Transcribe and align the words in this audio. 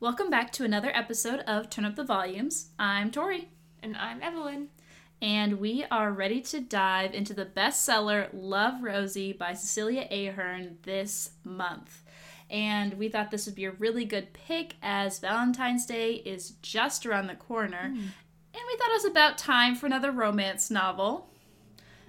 Welcome 0.00 0.28
back 0.30 0.52
to 0.52 0.64
another 0.64 0.90
episode 0.94 1.40
of 1.40 1.70
Turn 1.70 1.84
Up 1.84 1.96
the 1.96 2.04
Volumes. 2.04 2.70
I'm 2.78 3.10
Tori, 3.10 3.48
And 3.82 3.96
I'm 3.96 4.22
Evelyn. 4.22 4.68
and 5.22 5.58
we 5.60 5.84
are 5.90 6.12
ready 6.12 6.40
to 6.42 6.60
dive 6.60 7.14
into 7.14 7.32
the 7.32 7.46
bestseller 7.46 8.28
Love 8.32 8.82
Rosie 8.82 9.32
by 9.32 9.54
Cecilia 9.54 10.06
Ahern 10.10 10.78
this 10.82 11.30
month. 11.44 12.02
And 12.50 12.94
we 12.94 13.08
thought 13.08 13.30
this 13.30 13.46
would 13.46 13.54
be 13.54 13.64
a 13.64 13.70
really 13.70 14.04
good 14.04 14.32
pick 14.34 14.74
as 14.82 15.18
Valentine's 15.18 15.86
Day 15.86 16.14
is 16.14 16.50
just 16.62 17.06
around 17.06 17.26
the 17.28 17.34
corner. 17.34 17.88
Hmm. 17.88 17.98
And 18.56 18.62
we 18.70 18.76
thought 18.76 18.90
it 18.90 19.02
was 19.02 19.04
about 19.06 19.38
time 19.38 19.74
for 19.74 19.86
another 19.86 20.12
romance 20.12 20.70
novel. 20.70 21.30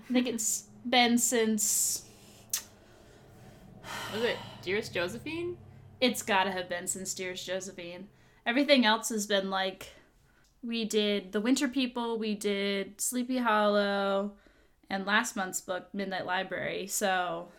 I 0.09 0.13
think 0.13 0.27
it's 0.27 0.65
been 0.89 1.17
since 1.17 2.03
Was 4.13 4.23
it 4.23 4.37
Dearest 4.61 4.93
Josephine? 4.93 5.57
It's 6.01 6.21
gotta 6.21 6.51
have 6.51 6.69
been 6.69 6.87
since 6.87 7.13
Dearest 7.13 7.45
Josephine. 7.45 8.07
Everything 8.45 8.85
else 8.85 9.09
has 9.09 9.27
been 9.27 9.49
like 9.49 9.89
we 10.63 10.85
did 10.85 11.31
The 11.31 11.41
Winter 11.41 11.67
People, 11.67 12.17
we 12.17 12.35
did 12.35 12.99
Sleepy 12.99 13.37
Hollow, 13.37 14.33
and 14.89 15.05
last 15.05 15.35
month's 15.35 15.61
book, 15.61 15.87
Midnight 15.93 16.25
Library. 16.25 16.87
So 16.87 17.49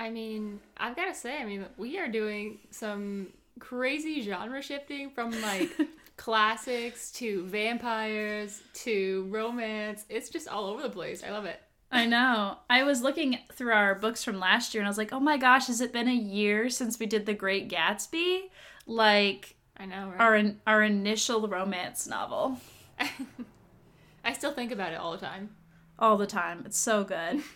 I 0.00 0.08
mean, 0.08 0.60
I've 0.78 0.96
got 0.96 1.06
to 1.06 1.14
say, 1.14 1.38
I 1.38 1.44
mean, 1.44 1.66
we 1.76 1.98
are 1.98 2.08
doing 2.08 2.60
some 2.70 3.28
crazy 3.58 4.22
genre 4.22 4.62
shifting 4.62 5.10
from 5.10 5.30
like 5.42 5.70
classics 6.16 7.10
to 7.12 7.44
vampires 7.44 8.62
to 8.72 9.26
romance. 9.28 10.06
It's 10.08 10.30
just 10.30 10.48
all 10.48 10.64
over 10.64 10.80
the 10.82 10.88
place. 10.88 11.22
I 11.22 11.30
love 11.30 11.44
it. 11.44 11.60
I 11.92 12.06
know. 12.06 12.58
I 12.68 12.82
was 12.84 13.02
looking 13.02 13.38
through 13.52 13.72
our 13.72 13.94
books 13.96 14.22
from 14.22 14.38
last 14.38 14.74
year 14.74 14.80
and 14.80 14.86
I 14.86 14.90
was 14.90 14.98
like, 14.98 15.12
oh 15.12 15.20
my 15.20 15.36
gosh, 15.36 15.66
has 15.66 15.80
it 15.80 15.92
been 15.92 16.08
a 16.08 16.14
year 16.14 16.70
since 16.70 16.98
we 16.98 17.06
did 17.06 17.26
The 17.26 17.34
Great 17.34 17.68
Gatsby? 17.68 18.42
Like 18.86 19.56
I 19.76 19.86
know, 19.86 20.08
right? 20.16 20.20
our 20.20 20.42
our 20.66 20.82
initial 20.82 21.48
romance 21.48 22.06
novel. 22.06 22.58
I 24.24 24.32
still 24.34 24.52
think 24.52 24.70
about 24.72 24.92
it 24.92 25.00
all 25.00 25.12
the 25.12 25.18
time. 25.18 25.50
all 25.98 26.16
the 26.16 26.26
time. 26.26 26.62
It's 26.66 26.78
so 26.78 27.04
good. 27.04 27.42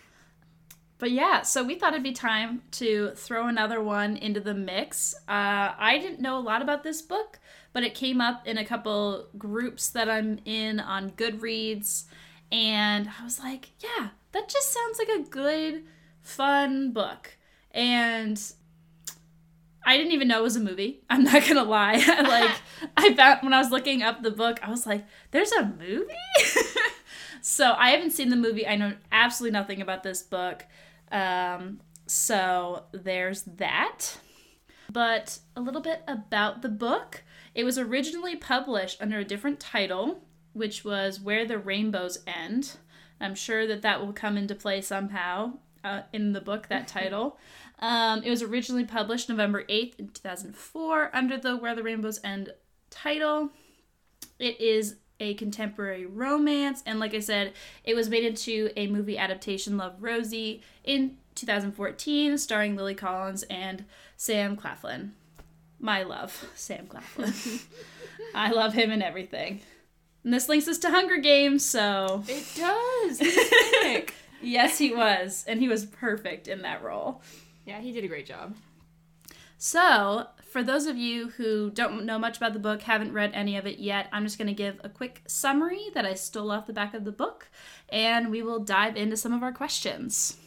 But 0.97 1.11
yeah, 1.11 1.41
so 1.41 1.61
we 1.61 1.75
thought 1.75 1.91
it'd 1.91 2.03
be 2.03 2.13
time 2.13 2.61
to 2.71 3.11
throw 3.15 3.47
another 3.47 3.81
one 3.83 4.15
into 4.15 4.39
the 4.39 4.53
mix. 4.53 5.13
Uh, 5.27 5.73
I 5.77 5.97
didn't 6.01 6.21
know 6.21 6.37
a 6.37 6.39
lot 6.39 6.61
about 6.61 6.83
this 6.83 7.01
book, 7.01 7.39
but 7.73 7.83
it 7.83 7.93
came 7.93 8.21
up 8.21 8.47
in 8.47 8.57
a 8.57 8.63
couple 8.65 9.27
groups 9.37 9.89
that 9.89 10.09
I'm 10.09 10.39
in 10.45 10.79
on 10.79 11.11
Goodreads, 11.11 12.05
and 12.49 13.09
I 13.19 13.23
was 13.25 13.39
like, 13.39 13.71
yeah, 13.81 14.09
that 14.35 14.49
just 14.49 14.73
sounds 14.73 14.99
like 14.99 15.07
a 15.07 15.29
good, 15.29 15.85
fun 16.21 16.91
book. 16.91 17.37
And 17.71 18.39
I 19.85 19.95
didn't 19.95 20.11
even 20.11 20.27
know 20.27 20.39
it 20.39 20.43
was 20.43 20.57
a 20.57 20.61
movie. 20.61 20.99
I'm 21.09 21.23
not 21.23 21.47
gonna 21.47 21.63
lie. 21.63 21.95
like 22.05 22.51
I 22.97 23.13
found 23.15 23.43
when 23.43 23.53
I 23.53 23.59
was 23.59 23.71
looking 23.71 24.03
up 24.03 24.21
the 24.21 24.31
book, 24.31 24.59
I 24.61 24.69
was 24.69 24.85
like, 24.85 25.05
"There's 25.31 25.53
a 25.53 25.65
movie." 25.65 26.13
so 27.41 27.73
I 27.77 27.91
haven't 27.91 28.11
seen 28.11 28.29
the 28.29 28.35
movie. 28.35 28.67
I 28.67 28.75
know 28.75 28.93
absolutely 29.09 29.53
nothing 29.53 29.81
about 29.81 30.03
this 30.03 30.21
book. 30.21 30.65
Um, 31.11 31.79
so 32.05 32.83
there's 32.91 33.43
that. 33.43 34.17
But 34.91 35.39
a 35.55 35.61
little 35.61 35.81
bit 35.81 36.03
about 36.09 36.61
the 36.61 36.69
book. 36.69 37.23
It 37.53 37.63
was 37.63 37.79
originally 37.79 38.35
published 38.35 39.01
under 39.01 39.19
a 39.19 39.23
different 39.23 39.61
title, 39.61 40.25
which 40.51 40.83
was 40.83 41.21
Where 41.21 41.45
the 41.45 41.57
Rainbows 41.57 42.19
End. 42.27 42.77
I'm 43.19 43.35
sure 43.35 43.65
that 43.67 43.81
that 43.81 44.05
will 44.05 44.13
come 44.13 44.37
into 44.37 44.55
play 44.55 44.81
somehow 44.81 45.53
uh, 45.83 46.01
in 46.11 46.33
the 46.33 46.41
book, 46.41 46.67
that 46.67 46.87
title. 46.89 47.37
Um, 47.79 48.23
it 48.23 48.29
was 48.29 48.41
originally 48.41 48.85
published 48.85 49.29
November 49.29 49.63
8th 49.65 49.99
in 49.99 50.07
2004 50.09 51.11
under 51.13 51.37
the 51.37 51.57
Where 51.57 51.75
the 51.75 51.83
Rainbows 51.83 52.19
End 52.23 52.51
title. 52.89 53.49
It 54.39 54.59
is 54.59 54.95
a 55.19 55.33
contemporary 55.35 56.05
romance, 56.05 56.83
and 56.85 56.99
like 56.99 57.13
I 57.13 57.19
said, 57.19 57.53
it 57.83 57.95
was 57.95 58.09
made 58.09 58.25
into 58.25 58.69
a 58.75 58.87
movie 58.87 59.17
adaptation, 59.17 59.77
Love 59.77 59.95
Rosie, 60.01 60.61
in 60.83 61.17
2014, 61.35 62.37
starring 62.37 62.75
Lily 62.75 62.95
Collins 62.95 63.43
and 63.43 63.85
Sam 64.17 64.55
Claflin. 64.55 65.13
My 65.79 66.03
love, 66.03 66.49
Sam 66.55 66.87
Claflin. 66.87 67.33
I 68.35 68.51
love 68.51 68.73
him 68.73 68.91
and 68.91 69.03
everything. 69.03 69.61
And 70.25 70.33
this 70.33 70.49
links 70.49 70.67
us 70.67 70.79
to 70.79 70.89
Hunger 70.89 71.17
Games, 71.17 71.63
so 71.63 72.23
It 72.27 72.45
does. 72.55 74.11
Yes, 74.41 74.77
he 74.77 74.93
was, 74.93 75.45
and 75.47 75.59
he 75.59 75.67
was 75.67 75.85
perfect 75.85 76.47
in 76.47 76.63
that 76.63 76.83
role. 76.83 77.21
yeah, 77.65 77.79
he 77.79 77.91
did 77.91 78.03
a 78.03 78.07
great 78.07 78.25
job. 78.25 78.55
So, 79.57 80.27
for 80.51 80.61
those 80.61 80.85
of 80.87 80.97
you 80.97 81.29
who 81.29 81.71
don't 81.71 82.05
know 82.05 82.19
much 82.19 82.37
about 82.37 82.53
the 82.53 82.59
book, 82.59 82.81
haven't 82.83 83.13
read 83.13 83.31
any 83.33 83.55
of 83.55 83.65
it 83.65 83.79
yet, 83.79 84.07
I'm 84.11 84.23
just 84.23 84.37
going 84.37 84.47
to 84.47 84.53
give 84.53 84.79
a 84.83 84.89
quick 84.89 85.21
summary 85.27 85.85
that 85.93 86.05
I 86.05 86.13
stole 86.15 86.51
off 86.51 86.67
the 86.67 86.73
back 86.73 86.93
of 86.93 87.05
the 87.05 87.11
book, 87.11 87.49
and 87.89 88.29
we 88.29 88.41
will 88.41 88.59
dive 88.59 88.95
into 88.97 89.17
some 89.17 89.33
of 89.33 89.41
our 89.41 89.53
questions. 89.53 90.37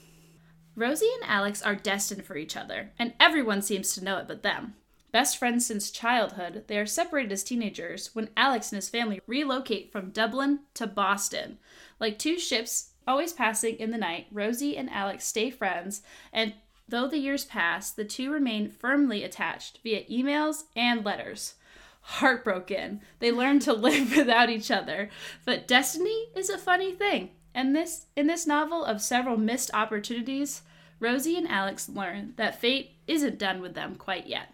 Rosie 0.77 1.11
and 1.21 1.31
Alex 1.31 1.62
are 1.62 1.75
destined 1.75 2.25
for 2.25 2.37
each 2.37 2.56
other, 2.56 2.91
and 2.99 3.15
everyone 3.19 3.62
seems 3.62 3.94
to 3.94 4.05
know 4.05 4.19
it 4.19 4.28
but 4.28 4.43
them. 4.43 4.75
Best 5.11 5.39
friends 5.39 5.65
since 5.67 5.91
childhood, 5.91 6.65
they 6.67 6.79
are 6.79 6.87
separated 6.87 7.33
as 7.33 7.43
teenagers 7.43 8.15
when 8.15 8.29
Alex 8.37 8.71
and 8.71 8.77
his 8.77 8.91
family 8.91 9.21
relocate 9.27 9.91
from 9.91 10.11
Dublin 10.11 10.61
to 10.75 10.87
Boston. 10.87 11.59
Like 11.99 12.19
two 12.19 12.39
ships 12.39 12.91
always 13.07 13.33
passing 13.33 13.77
in 13.77 13.91
the 13.91 13.97
night, 13.99 14.27
Rosie 14.31 14.77
and 14.77 14.91
Alex 14.91 15.25
stay 15.25 15.51
friends, 15.51 16.03
and 16.31 16.53
though 16.87 17.09
the 17.09 17.19
years 17.19 17.47
pass, 17.47 17.91
the 17.91 18.05
two 18.05 18.31
remain 18.31 18.69
firmly 18.69 19.25
attached 19.25 19.79
via 19.83 20.05
emails 20.05 20.65
and 20.77 21.05
letters. 21.05 21.55
Heartbroken, 22.03 23.01
they 23.19 23.33
learn 23.33 23.61
to 23.61 23.73
live 23.75 24.15
without 24.15 24.51
each 24.51 24.71
other. 24.71 25.09
But 25.47 25.67
destiny 25.67 26.27
is 26.35 26.51
a 26.51 26.59
funny 26.59 26.93
thing. 26.93 27.31
And 27.55 27.75
this 27.75 28.07
in 28.15 28.27
this 28.27 28.47
novel 28.47 28.85
of 28.85 29.01
several 29.01 29.39
missed 29.39 29.71
opportunities, 29.73 30.63
Rosie 31.01 31.37
and 31.37 31.49
Alex 31.49 31.89
learn 31.89 32.35
that 32.37 32.61
fate 32.61 32.93
isn't 33.07 33.39
done 33.39 33.61
with 33.61 33.75
them 33.75 33.95
quite 33.95 34.27
yet. 34.27 34.49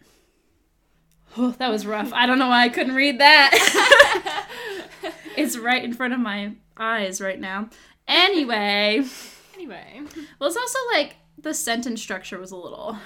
Oh, 1.36 1.50
that 1.58 1.70
was 1.70 1.86
rough. 1.86 2.12
I 2.12 2.26
don't 2.26 2.38
know 2.38 2.48
why 2.48 2.62
I 2.62 2.68
couldn't 2.68 2.94
read 2.94 3.18
that. 3.20 4.46
it's 5.36 5.58
right 5.58 5.82
in 5.82 5.92
front 5.92 6.14
of 6.14 6.20
my 6.20 6.52
eyes 6.76 7.20
right 7.20 7.40
now. 7.40 7.70
Anyway, 8.06 9.04
Anyway, 9.54 10.02
well, 10.38 10.48
it's 10.48 10.56
also 10.56 10.78
like 10.92 11.16
the 11.38 11.54
sentence 11.54 12.02
structure 12.02 12.38
was 12.38 12.50
a 12.50 12.56
little 12.56 12.98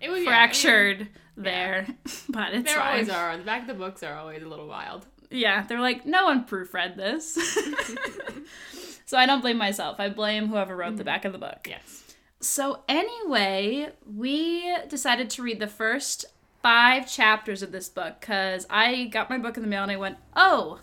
it 0.00 0.10
was 0.10 0.22
yeah, 0.22 0.30
I 0.30 0.32
mean, 0.32 0.38
fractured 0.38 1.08
there, 1.36 1.86
but 2.28 2.54
it's 2.54 2.70
There 2.70 2.80
fine. 2.80 2.92
always 2.92 3.08
are. 3.08 3.36
The 3.36 3.44
back 3.44 3.62
of 3.62 3.68
the 3.68 3.74
books 3.74 4.02
are 4.02 4.14
always 4.14 4.42
a 4.42 4.48
little 4.48 4.66
wild. 4.66 5.06
Yeah, 5.30 5.64
they're 5.66 5.80
like, 5.80 6.04
no 6.04 6.24
one 6.24 6.44
proofread 6.44 6.96
this. 6.96 7.34
so 9.06 9.16
I 9.16 9.26
don't 9.26 9.40
blame 9.40 9.56
myself. 9.56 9.98
I 9.98 10.08
blame 10.08 10.48
whoever 10.48 10.76
wrote 10.76 10.96
the 10.96 10.96
mm-hmm. 10.96 11.04
back 11.04 11.24
of 11.24 11.32
the 11.32 11.38
book. 11.38 11.66
Yes. 11.68 12.14
So, 12.40 12.82
anyway, 12.88 13.92
we 14.04 14.76
decided 14.88 15.30
to 15.30 15.42
read 15.42 15.58
the 15.58 15.68
first 15.68 16.26
five 16.62 17.10
chapters 17.10 17.62
of 17.62 17.72
this 17.72 17.88
book 17.88 18.20
because 18.20 18.66
I 18.70 19.04
got 19.06 19.28
my 19.28 19.38
book 19.38 19.56
in 19.56 19.62
the 19.62 19.68
mail 19.68 19.82
and 19.82 19.92
I 19.92 19.96
went, 19.96 20.18
oh, 20.36 20.80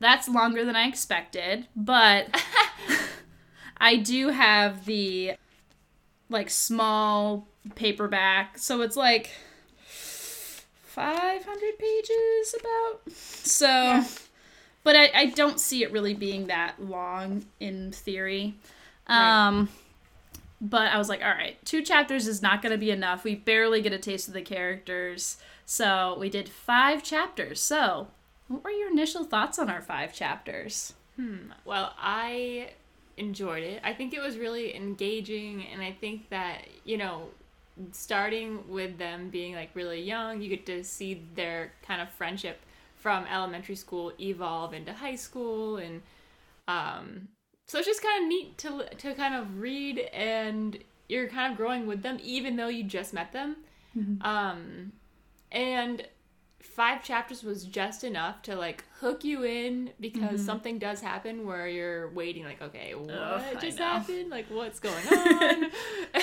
that's 0.00 0.28
longer 0.28 0.64
than 0.64 0.76
I 0.76 0.88
expected. 0.88 1.66
But 1.76 2.28
I 3.76 3.96
do 3.96 4.28
have 4.28 4.86
the 4.86 5.34
like 6.28 6.50
small 6.50 7.46
paperback. 7.74 8.58
So 8.58 8.82
it's 8.82 8.96
like 8.96 9.30
500 9.86 11.78
pages 11.78 12.54
about. 12.58 13.12
So, 13.12 14.02
but 14.82 14.96
I, 14.96 15.10
I 15.14 15.26
don't 15.26 15.60
see 15.60 15.82
it 15.82 15.92
really 15.92 16.14
being 16.14 16.46
that 16.46 16.82
long 16.82 17.44
in 17.60 17.92
theory. 17.92 18.54
Right. 19.08 19.46
Um, 19.48 19.68
but 20.60 20.92
I 20.92 20.98
was 20.98 21.08
like, 21.08 21.22
all 21.22 21.30
right, 21.30 21.62
two 21.64 21.82
chapters 21.82 22.26
is 22.26 22.42
not 22.42 22.62
going 22.62 22.72
to 22.72 22.78
be 22.78 22.90
enough. 22.90 23.24
We 23.24 23.34
barely 23.34 23.82
get 23.82 23.92
a 23.92 23.98
taste 23.98 24.28
of 24.28 24.34
the 24.34 24.42
characters. 24.42 25.36
So 25.64 26.16
we 26.18 26.30
did 26.30 26.48
five 26.48 27.02
chapters. 27.02 27.60
So, 27.60 28.08
what 28.48 28.62
were 28.62 28.70
your 28.70 28.90
initial 28.90 29.24
thoughts 29.24 29.58
on 29.58 29.68
our 29.68 29.82
five 29.82 30.14
chapters? 30.14 30.94
Hmm. 31.16 31.50
Well, 31.64 31.94
I 31.98 32.70
enjoyed 33.16 33.64
it. 33.64 33.80
I 33.82 33.92
think 33.92 34.14
it 34.14 34.20
was 34.20 34.38
really 34.38 34.76
engaging, 34.76 35.66
and 35.72 35.82
I 35.82 35.92
think 35.92 36.28
that, 36.30 36.66
you 36.84 36.96
know, 36.96 37.28
starting 37.92 38.68
with 38.68 38.98
them 38.98 39.30
being 39.30 39.54
like 39.54 39.70
really 39.74 40.00
young, 40.00 40.40
you 40.40 40.48
get 40.48 40.66
to 40.66 40.84
see 40.84 41.22
their 41.34 41.72
kind 41.82 42.00
of 42.00 42.08
friendship 42.10 42.60
from 42.96 43.26
elementary 43.26 43.76
school 43.76 44.12
evolve 44.20 44.74
into 44.74 44.92
high 44.92 45.16
school, 45.16 45.78
and 45.78 46.02
um, 46.68 47.28
so 47.66 47.78
it's 47.78 47.86
just 47.86 48.02
kind 48.02 48.22
of 48.24 48.28
neat 48.28 48.58
to 48.58 48.84
to 48.98 49.14
kind 49.14 49.34
of 49.34 49.58
read, 49.58 49.98
and 50.12 50.78
you're 51.08 51.28
kind 51.28 51.52
of 51.52 51.56
growing 51.56 51.86
with 51.86 52.02
them, 52.02 52.18
even 52.22 52.56
though 52.56 52.68
you 52.68 52.84
just 52.84 53.12
met 53.14 53.32
them. 53.32 53.56
Um, 54.20 54.92
and 55.50 56.06
five 56.60 57.02
chapters 57.02 57.42
was 57.42 57.64
just 57.64 58.04
enough 58.04 58.42
to 58.42 58.54
like 58.54 58.84
hook 59.00 59.24
you 59.24 59.42
in 59.44 59.90
because 60.00 60.44
something 60.44 60.78
does 60.78 61.00
happen 61.00 61.46
where 61.46 61.66
you're 61.68 62.10
waiting 62.10 62.44
like 62.44 62.60
okay 62.60 62.94
what 62.94 63.10
I 63.10 63.54
just 63.60 63.78
happened 63.78 64.28
like 64.30 64.46
what's 64.50 64.80
going 64.80 65.06
on 65.12 65.70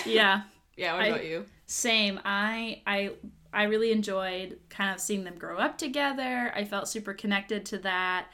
Yeah. 0.06 0.42
yeah 0.78 0.94
what 0.94 1.02
I- 1.04 1.08
about 1.08 1.26
you 1.26 1.46
Same. 1.66 2.20
I 2.26 2.82
I 2.86 3.12
I 3.54 3.64
really 3.64 3.92
enjoyed 3.92 4.60
kind 4.70 4.94
of 4.94 5.00
seeing 5.00 5.24
them 5.24 5.36
grow 5.40 5.58
up 5.58 5.78
together. 5.78 6.52
I 6.56 6.66
felt 6.66 6.88
super 6.88 7.14
connected 7.14 7.66
to 7.68 7.78
that. 7.80 8.28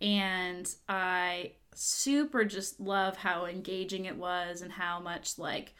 And 0.00 0.72
I 0.88 1.52
super 1.74 2.44
just 2.44 2.80
love 2.80 3.16
how 3.18 3.46
engaging 3.46 4.04
it 4.04 4.16
was 4.16 4.62
and 4.62 4.72
how 4.72 5.00
much 5.00 5.38
like 5.38 5.74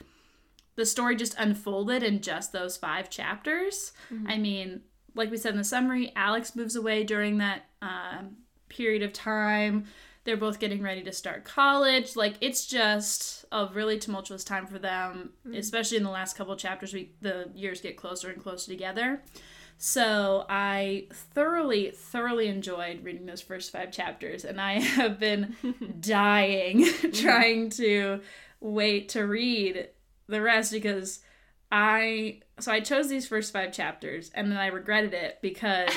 the 0.77 0.87
story 0.87 1.17
just 1.17 1.35
unfolded 1.39 2.03
in 2.03 2.21
just 2.21 2.53
those 2.53 2.77
five 2.77 3.11
chapters. 3.11 3.93
Mm-hmm. 4.13 4.27
I 4.29 4.39
mean, 4.39 4.81
like 5.15 5.31
we 5.31 5.37
said 5.37 5.53
in 5.53 5.59
the 5.59 5.65
summary, 5.65 6.13
Alex 6.17 6.57
moves 6.57 6.77
away 6.77 7.05
during 7.05 7.39
that 7.39 7.67
um, 7.81 8.37
period 8.69 9.03
of 9.03 9.13
time. 9.13 9.87
They're 10.25 10.37
both 10.37 10.59
getting 10.59 10.83
ready 10.83 11.03
to 11.03 11.13
start 11.13 11.45
college. 11.45 12.17
Like 12.17 12.35
it's 12.41 12.67
just 12.67 13.45
a 13.53 13.69
really 13.73 13.99
tumultuous 13.99 14.43
time 14.43 14.67
for 14.67 14.79
them, 14.79 15.35
mm-hmm. 15.47 15.57
especially 15.57 15.99
in 15.99 16.03
the 16.03 16.11
last 16.11 16.37
couple 16.37 16.57
chapters. 16.57 16.93
We 16.93 17.13
the 17.21 17.51
years 17.55 17.81
get 17.81 17.97
closer 17.97 18.31
and 18.31 18.43
closer 18.43 18.71
together. 18.71 19.23
So 19.79 20.47
I 20.49 21.09
thoroughly, 21.13 21.91
thoroughly 21.91 22.49
enjoyed 22.49 23.05
reading 23.05 23.27
those 23.27 23.43
first 23.43 23.73
five 23.73 23.91
chapters, 23.91 24.45
and 24.45 24.61
I 24.61 24.73
have 24.81 25.19
been 25.19 25.57
dying 26.01 26.87
trying 27.13 27.71
to 27.71 28.21
wait 28.61 29.11
to 29.11 29.23
read 29.23 29.89
the 30.27 30.41
rest 30.41 30.73
because 30.73 31.21
I 31.71 32.41
so 32.61 32.73
I 32.73 32.81
chose 32.81 33.09
these 33.09 33.27
first 33.27 33.53
five 33.53 33.73
chapters 33.73 34.31
and 34.35 34.51
then 34.51 34.59
I 34.59 34.69
regretted 34.69 35.13
it 35.13 35.39
because 35.43 35.91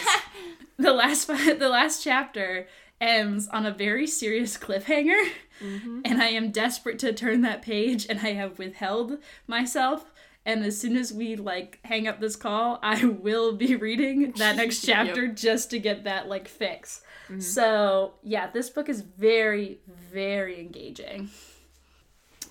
the 0.77 0.91
last 0.91 1.25
five, 1.25 1.59
the 1.59 1.69
last 1.69 2.03
chapter 2.03 2.68
ends 3.00 3.47
on 3.50 3.65
a 3.65 3.71
very 3.71 4.07
serious 4.07 4.57
cliffhanger 4.57 5.30
mm-hmm. 5.62 6.01
and 6.03 6.21
I 6.21 6.27
am 6.30 6.51
desperate 6.51 6.97
to 7.00 7.13
turn 7.13 7.41
that 7.41 7.62
page 7.62 8.07
and 8.09 8.19
I 8.19 8.33
have 8.33 8.57
withheld 8.57 9.19
myself 9.45 10.12
and 10.47 10.63
as 10.63 10.79
soon 10.79 10.95
as 10.95 11.13
we 11.13 11.35
like 11.35 11.79
hang 11.83 12.07
up 12.07 12.19
this 12.19 12.35
call 12.35 12.79
I 12.83 13.05
will 13.05 13.53
be 13.53 13.75
reading 13.75 14.31
that 14.38 14.55
next 14.57 14.83
chapter 14.83 15.25
yep. 15.25 15.35
just 15.35 15.69
to 15.71 15.79
get 15.79 16.05
that 16.05 16.27
like 16.27 16.47
fix. 16.47 17.01
Mm-hmm. 17.27 17.41
So, 17.41 18.13
yeah, 18.23 18.49
this 18.49 18.69
book 18.69 18.89
is 18.89 19.01
very 19.01 19.79
very 20.11 20.59
engaging. 20.59 21.29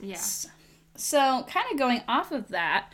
Yeah. 0.00 0.16
So, 0.16 0.48
so 0.96 1.46
kind 1.48 1.66
of 1.72 1.78
going 1.78 2.02
off 2.06 2.30
of 2.30 2.48
that, 2.48 2.92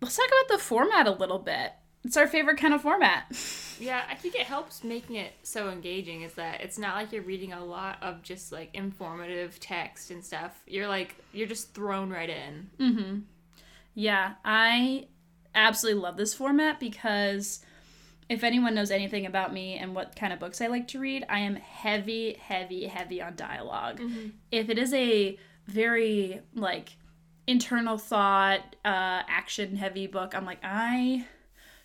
let's 0.00 0.16
talk 0.16 0.26
about 0.26 0.56
the 0.56 0.62
format 0.62 1.06
a 1.06 1.12
little 1.12 1.38
bit. 1.38 1.72
It's 2.02 2.16
our 2.16 2.26
favorite 2.26 2.58
kind 2.58 2.74
of 2.74 2.82
format. 2.82 3.26
Yeah, 3.80 4.02
I 4.10 4.14
think 4.14 4.34
it 4.34 4.42
helps 4.42 4.84
making 4.84 5.16
it 5.16 5.32
so 5.42 5.70
engaging 5.70 6.20
is 6.20 6.34
that 6.34 6.60
it's 6.60 6.76
not 6.76 6.96
like 6.96 7.12
you're 7.12 7.22
reading 7.22 7.54
a 7.54 7.64
lot 7.64 7.96
of 8.02 8.22
just 8.22 8.52
like 8.52 8.68
informative 8.74 9.58
text 9.58 10.10
and 10.10 10.22
stuff. 10.22 10.60
You're 10.66 10.86
like 10.86 11.16
you're 11.32 11.48
just 11.48 11.72
thrown 11.72 12.10
right 12.10 12.28
in. 12.28 12.70
Mm-hmm. 12.78 13.18
Yeah, 13.94 14.34
I 14.44 15.06
absolutely 15.54 16.00
love 16.00 16.16
this 16.16 16.34
format 16.34 16.80
because 16.80 17.60
if 18.28 18.44
anyone 18.44 18.74
knows 18.74 18.90
anything 18.90 19.26
about 19.26 19.52
me 19.52 19.76
and 19.76 19.94
what 19.94 20.14
kind 20.14 20.32
of 20.32 20.38
books 20.38 20.60
I 20.60 20.68
like 20.68 20.86
to 20.88 21.00
read, 21.00 21.26
I 21.28 21.40
am 21.40 21.56
heavy, 21.56 22.34
heavy, 22.34 22.86
heavy 22.86 23.20
on 23.20 23.34
dialog 23.34 23.98
mm-hmm. 23.98 24.28
If 24.52 24.70
it 24.70 24.78
is 24.78 24.94
a 24.94 25.38
very 25.66 26.40
like 26.54 26.90
internal 27.46 27.98
thought, 27.98 28.76
uh, 28.84 29.22
action 29.28 29.76
heavy 29.76 30.06
book, 30.06 30.34
I'm 30.34 30.46
like, 30.46 30.60
I 30.62 31.26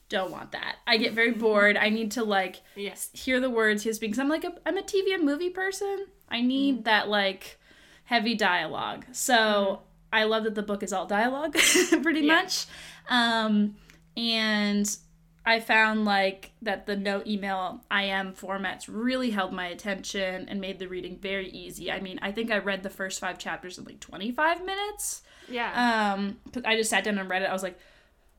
don't 0.10 0.32
want 0.32 0.52
that. 0.52 0.78
I 0.86 0.98
get 0.98 1.14
very 1.14 1.32
bored. 1.32 1.78
I 1.78 1.90
need 1.90 2.12
to 2.12 2.24
like 2.24 2.62
yes. 2.76 3.10
hear 3.14 3.40
the 3.40 3.50
words 3.50 3.84
he's 3.84 3.96
speaking. 3.96 4.20
I'm 4.20 4.30
like 4.30 4.44
a, 4.44 4.54
I'm 4.66 4.78
a 4.78 4.84
TV 4.84 5.14
and 5.14 5.24
movie 5.24 5.50
person. 5.50 6.06
I 6.30 6.42
need 6.42 6.82
mm. 6.82 6.84
that 6.86 7.10
like 7.10 7.60
heavy 8.04 8.36
dialogue. 8.36 9.06
So 9.12 9.34
mm. 9.34 9.80
I 10.16 10.24
love 10.24 10.46
that 10.46 10.56
the 10.56 10.64
book 10.64 10.82
is 10.82 10.94
all 10.94 11.06
dialogue, 11.06 11.54
pretty 12.02 12.22
yeah. 12.22 12.36
much. 12.36 12.68
Um, 13.10 13.76
and 14.16 14.98
I 15.46 15.60
found 15.60 16.06
like 16.06 16.52
that 16.62 16.86
the 16.86 16.96
no 16.96 17.22
email 17.28 17.82
IM 17.92 18.32
formats 18.34 18.86
really 18.88 19.32
held 19.32 19.52
my 19.52 19.68
attention 19.68 20.48
and 20.48 20.62
made 20.62 20.80
the 20.80 20.88
reading 20.88 21.18
very 21.18 21.50
easy. 21.50 21.92
I 21.92 22.00
mean, 22.00 22.18
I 22.22 22.32
think 22.32 22.50
I 22.50 22.60
read 22.60 22.82
the 22.82 22.90
first 22.90 23.20
five 23.20 23.38
chapters 23.38 23.78
in 23.78 23.84
like 23.84 24.00
25 24.00 24.66
minutes. 24.66 25.22
Yeah. 25.50 26.14
Um, 26.14 26.38
I 26.64 26.78
just 26.78 26.90
sat 26.90 27.04
down 27.04 27.18
and 27.18 27.30
read 27.30 27.42
it. 27.42 27.50
I 27.50 27.54
was 27.54 27.62
like, 27.62 27.78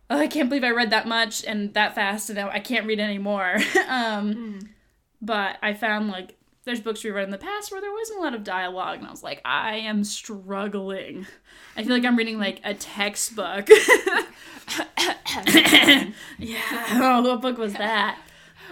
oh, 0.09 0.19
I 0.19 0.29
can't 0.29 0.49
believe 0.49 0.65
I 0.65 0.71
read 0.71 0.91
that 0.91 1.07
much 1.07 1.45
and 1.45 1.75
that 1.75 1.95
fast, 1.95 2.31
and 2.31 2.39
I 2.39 2.61
can't 2.61 2.87
read 2.87 3.01
anymore. 3.01 3.55
um, 3.89 4.35
mm. 4.35 4.69
But 5.21 5.59
I 5.63 5.75
found 5.75 6.09
like 6.09 6.37
there's 6.67 6.81
books 6.81 7.03
we 7.05 7.11
read 7.11 7.25
in 7.25 7.31
the 7.31 7.39
past 7.39 7.71
where 7.71 7.81
there 7.81 7.93
wasn't 7.93 8.19
a 8.19 8.23
lot 8.23 8.35
of 8.35 8.43
dialogue, 8.43 8.99
and 8.99 9.07
I 9.07 9.11
was 9.11 9.23
like, 9.23 9.41
I 9.45 9.77
am 9.77 10.03
struggling. 10.03 11.27
I 11.77 11.85
feel 11.85 11.93
like 11.93 12.05
I'm 12.05 12.17
reading 12.17 12.39
like 12.39 12.61
a 12.65 12.75
textbook. 12.75 13.69
yeah. 16.39 16.63
Oh, 16.91 17.23
what 17.23 17.41
book 17.41 17.57
was 17.57 17.73
that? 17.75 18.19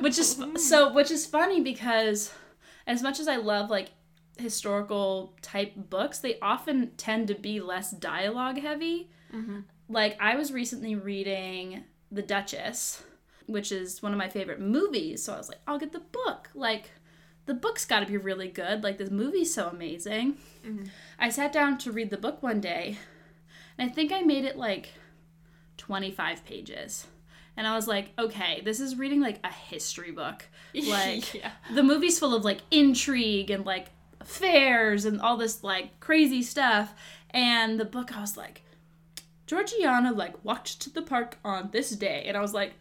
Which 0.00 0.19
is 0.19 0.43
so. 0.56 0.93
Which 0.93 1.12
is 1.12 1.25
funny 1.25 1.61
because, 1.61 2.35
as 2.87 3.00
much 3.00 3.20
as 3.20 3.29
I 3.29 3.37
love 3.37 3.70
like 3.70 3.91
historical 4.38 5.37
type 5.41 5.73
books, 5.76 6.19
they 6.19 6.41
often 6.41 6.91
tend 6.96 7.29
to 7.29 7.35
be 7.37 7.61
less 7.61 7.93
dialogue 7.93 8.61
heavy. 8.61 9.08
Mm-hmm. 9.32 9.61
Like, 9.88 10.20
I 10.20 10.35
was 10.35 10.52
recently 10.52 10.96
reading 10.96 11.85
The 12.11 12.23
Duchess, 12.23 13.05
which 13.46 13.70
is 13.70 14.02
one 14.02 14.11
of 14.11 14.19
my 14.19 14.29
favorite 14.29 14.61
movies. 14.61 15.23
So 15.23 15.32
I 15.35 15.37
was 15.37 15.49
like, 15.49 15.61
I'll 15.69 15.79
get 15.79 15.93
the 15.93 16.00
book. 16.00 16.50
Like, 16.55 16.91
the 17.46 17.55
book's 17.55 17.85
got 17.85 18.00
to 18.00 18.06
be 18.06 18.17
really 18.17 18.49
good. 18.49 18.82
Like, 18.82 18.99
this 18.99 19.11
movie's 19.11 19.52
so 19.52 19.69
amazing. 19.69 20.38
Mm-hmm. 20.67 20.85
I 21.19 21.29
sat 21.29 21.52
down 21.52 21.79
to 21.79 21.93
read 21.93 22.11
the 22.11 22.17
book 22.17 22.43
one 22.43 22.61
day, 22.61 22.99
and 23.79 23.91
I 23.91 23.93
think 23.93 24.12
I 24.12 24.23
made 24.23 24.44
it 24.44 24.56
like 24.56 24.91
25 25.76 26.44
pages. 26.44 27.06
And 27.56 27.67
I 27.67 27.76
was 27.76 27.87
like, 27.87 28.12
okay, 28.19 28.62
this 28.64 28.81
is 28.81 28.96
reading 28.96 29.20
like 29.20 29.38
a 29.44 29.52
history 29.52 30.11
book. 30.11 30.46
Like, 30.75 31.35
yeah. 31.35 31.52
the 31.73 31.85
movie's 31.85 32.19
full 32.19 32.35
of 32.35 32.44
like 32.44 32.62
intrigue 32.73 33.52
and 33.52 33.64
like 33.64 33.91
fairs 34.25 35.05
and 35.05 35.20
all 35.20 35.37
this 35.37 35.62
like 35.62 36.00
crazy 36.00 36.43
stuff. 36.43 36.93
And 37.31 37.79
the 37.79 37.85
book, 37.85 38.17
I 38.17 38.20
was 38.20 38.37
like, 38.37 38.62
Georgiana 39.46 40.12
like 40.12 40.44
walked 40.44 40.81
to 40.81 40.91
the 40.91 41.02
park 41.02 41.38
on 41.44 41.70
this 41.73 41.91
day, 41.91 42.25
and 42.26 42.37
I 42.37 42.41
was 42.41 42.55
like, 42.55 42.75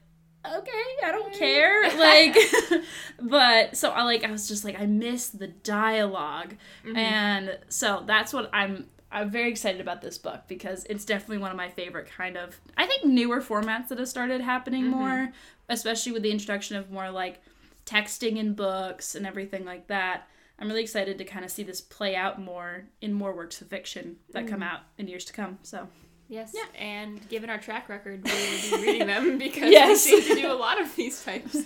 okay, 0.45 0.71
I 1.03 1.11
don't 1.11 1.33
care. 1.33 1.83
Like, 1.97 2.37
but 3.21 3.77
so 3.77 3.91
I 3.91 4.03
like 4.03 4.23
I 4.23 4.31
was 4.31 4.47
just 4.47 4.65
like 4.65 4.79
I 4.79 4.85
miss 4.85 5.29
the 5.29 5.47
dialog 5.47 6.53
mm-hmm. 6.85 6.97
and 6.97 7.57
so 7.69 8.03
that's 8.05 8.33
what 8.33 8.49
I'm. 8.53 8.87
I'm 9.11 9.29
very 9.29 9.51
excited 9.51 9.79
about 9.79 10.01
this 10.01 10.17
book 10.17 10.41
because 10.47 10.87
it's 10.89 11.05
definitely 11.05 11.37
one 11.37 11.51
of 11.51 11.55
my 11.55 11.69
favorite 11.69 12.07
kind 12.07 12.35
of 12.35 12.59
I 12.75 12.87
think 12.87 13.05
newer 13.05 13.43
formats 13.43 13.89
that 13.89 13.99
have 13.99 14.07
started 14.07 14.41
happening 14.41 14.85
mm-hmm. 14.85 14.99
more, 14.99 15.33
especially 15.69 16.13
with 16.13 16.23
the 16.23 16.31
introduction 16.31 16.77
of 16.77 16.89
more 16.89 17.11
like 17.11 17.39
texting 17.85 18.37
in 18.37 18.55
books 18.55 19.13
and 19.13 19.27
everything 19.27 19.65
like 19.65 19.85
that. 19.87 20.27
I'm 20.59 20.67
really 20.67 20.81
excited 20.81 21.17
to 21.17 21.25
kind 21.25 21.43
of 21.45 21.51
see 21.51 21.63
this 21.63 21.81
play 21.81 22.15
out 22.15 22.41
more 22.41 22.85
in 23.01 23.13
more 23.13 23.35
works 23.35 23.61
of 23.61 23.67
fiction 23.67 24.17
that 24.31 24.45
mm. 24.45 24.49
come 24.49 24.63
out 24.63 24.81
in 24.97 25.07
years 25.07 25.25
to 25.25 25.33
come. 25.33 25.59
So. 25.63 25.87
Yes, 26.27 26.53
yeah. 26.55 26.81
and 26.81 27.27
given 27.29 27.49
our 27.49 27.57
track 27.57 27.89
record, 27.89 28.23
we 28.23 28.31
will 28.31 28.79
be 28.79 28.85
reading 28.87 29.07
them 29.07 29.37
because 29.39 29.71
yes. 29.71 30.05
we 30.05 30.21
seem 30.21 30.35
to 30.35 30.41
do 30.41 30.51
a 30.51 30.53
lot 30.53 30.81
of 30.81 30.95
these 30.95 31.23
types. 31.23 31.57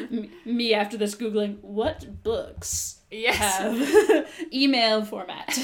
Me 0.44 0.74
after 0.74 0.96
this 0.96 1.14
googling 1.14 1.58
what 1.60 2.22
books 2.22 3.00
yes. 3.10 3.36
have 3.36 4.28
email 4.52 5.04
format. 5.04 5.58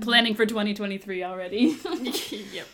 Planning 0.00 0.34
for 0.34 0.46
2023 0.46 1.24
already. 1.24 1.76
yep. 2.52 2.66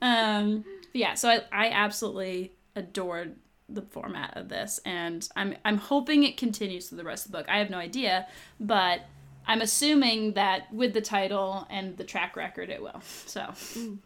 Um. 0.00 0.64
Yeah. 0.92 1.14
So 1.14 1.28
I 1.28 1.42
I 1.52 1.70
absolutely 1.70 2.52
adored 2.74 3.36
the 3.68 3.82
format 3.82 4.36
of 4.36 4.48
this, 4.48 4.80
and 4.84 5.28
I'm 5.36 5.54
I'm 5.64 5.78
hoping 5.78 6.24
it 6.24 6.36
continues 6.36 6.88
to 6.88 6.94
the 6.94 7.04
rest 7.04 7.26
of 7.26 7.32
the 7.32 7.38
book. 7.38 7.48
I 7.48 7.58
have 7.58 7.70
no 7.70 7.78
idea, 7.78 8.26
but 8.58 9.02
I'm 9.46 9.60
assuming 9.60 10.34
that 10.34 10.72
with 10.72 10.94
the 10.94 11.00
title 11.00 11.66
and 11.70 11.96
the 11.96 12.04
track 12.04 12.36
record, 12.36 12.70
it 12.70 12.80
will. 12.80 13.00
So, 13.26 13.40
mm. 13.40 13.98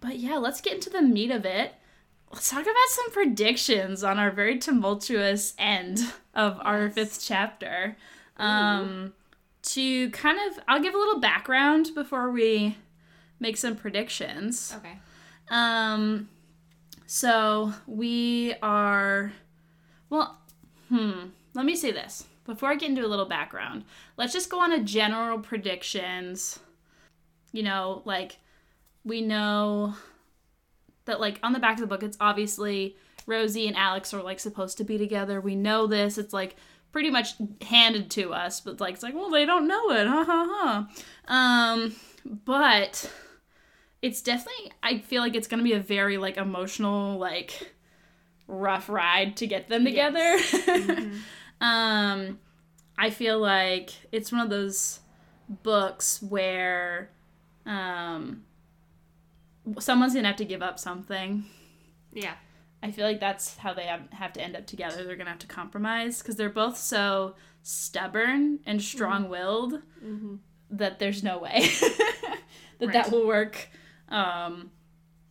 but 0.00 0.18
yeah, 0.18 0.36
let's 0.36 0.60
get 0.60 0.74
into 0.74 0.90
the 0.90 1.02
meat 1.02 1.30
of 1.30 1.44
it. 1.44 1.74
Let's 2.32 2.48
talk 2.50 2.62
about 2.62 2.88
some 2.88 3.10
predictions 3.12 4.02
on 4.02 4.18
our 4.18 4.30
very 4.30 4.58
tumultuous 4.58 5.54
end 5.58 5.98
of 6.34 6.56
yes. 6.56 6.62
our 6.64 6.90
fifth 6.90 7.22
chapter. 7.22 7.96
Um, 8.38 9.12
to 9.62 10.10
kind 10.10 10.38
of, 10.48 10.58
I'll 10.66 10.82
give 10.82 10.94
a 10.94 10.98
little 10.98 11.20
background 11.20 11.90
before 11.94 12.30
we 12.30 12.76
make 13.38 13.56
some 13.56 13.76
predictions. 13.76 14.74
Okay. 14.78 14.98
Um, 15.50 16.28
so 17.06 17.72
we 17.86 18.54
are, 18.62 19.32
well, 20.08 20.38
hmm, 20.88 21.26
let 21.54 21.66
me 21.66 21.76
say 21.76 21.92
this 21.92 22.24
before 22.44 22.70
I 22.70 22.74
get 22.74 22.90
into 22.90 23.04
a 23.04 23.08
little 23.08 23.26
background. 23.26 23.84
Let's 24.16 24.32
just 24.32 24.50
go 24.50 24.60
on 24.60 24.72
a 24.72 24.82
general 24.82 25.38
predictions. 25.38 26.58
You 27.52 27.62
know, 27.62 28.02
like 28.04 28.38
we 29.04 29.20
know 29.20 29.94
that 31.04 31.20
like 31.20 31.38
on 31.42 31.52
the 31.52 31.58
back 31.58 31.74
of 31.74 31.80
the 31.80 31.86
book 31.86 32.02
it's 32.02 32.16
obviously 32.20 32.96
Rosie 33.26 33.68
and 33.68 33.76
Alex 33.76 34.14
are 34.14 34.22
like 34.22 34.40
supposed 34.40 34.78
to 34.78 34.84
be 34.84 34.98
together. 34.98 35.40
We 35.40 35.54
know 35.54 35.86
this. 35.86 36.18
It's 36.18 36.32
like 36.32 36.56
pretty 36.92 37.10
much 37.10 37.34
handed 37.62 38.10
to 38.12 38.32
us, 38.32 38.60
but 38.60 38.80
like 38.80 38.94
it's 38.94 39.02
like, 39.02 39.14
well, 39.14 39.30
they 39.30 39.44
don't 39.44 39.68
know 39.68 39.90
it. 39.90 40.06
Ha 40.06 40.24
ha 40.24 40.86
ha. 41.26 41.72
Um, 41.72 41.94
but 42.44 43.10
it's 44.00 44.20
definitely 44.22 44.72
I 44.82 44.98
feel 44.98 45.22
like 45.22 45.36
it's 45.36 45.48
gonna 45.48 45.62
be 45.62 45.72
a 45.74 45.80
very 45.80 46.18
like 46.18 46.36
emotional 46.36 47.18
like 47.18 47.74
rough 48.48 48.88
ride 48.88 49.36
to 49.38 49.46
get 49.46 49.68
them 49.68 49.84
together. 49.84 50.18
Yes. 50.18 50.52
Mm-hmm. 50.82 51.16
Um, 51.62 52.38
I 52.98 53.08
feel 53.10 53.38
like 53.38 53.90
it's 54.12 54.30
one 54.30 54.40
of 54.42 54.50
those 54.50 55.00
books 55.48 56.20
where 56.22 57.10
um, 57.64 58.44
someone's 59.78 60.14
gonna 60.14 60.28
have 60.28 60.36
to 60.36 60.44
give 60.44 60.62
up 60.62 60.78
something. 60.78 61.44
Yeah. 62.12 62.34
I 62.82 62.90
feel 62.90 63.06
like 63.06 63.20
that's 63.20 63.56
how 63.58 63.72
they 63.74 63.84
have, 64.10 64.32
to 64.32 64.42
end 64.42 64.56
up 64.56 64.66
together. 64.66 65.04
They're 65.04 65.16
gonna 65.16 65.30
have 65.30 65.38
to 65.40 65.46
compromise 65.46 66.18
because 66.18 66.36
they're 66.36 66.50
both 66.50 66.76
so 66.76 67.34
stubborn 67.62 68.58
and 68.66 68.82
strong-willed 68.82 69.74
Mm-hmm. 70.04 70.34
that 70.72 70.98
there's 70.98 71.22
no 71.22 71.38
way 71.38 71.60
that 71.80 72.38
Right. 72.80 72.92
that 72.92 73.12
will 73.12 73.26
work. 73.26 73.68
Um, 74.08 74.72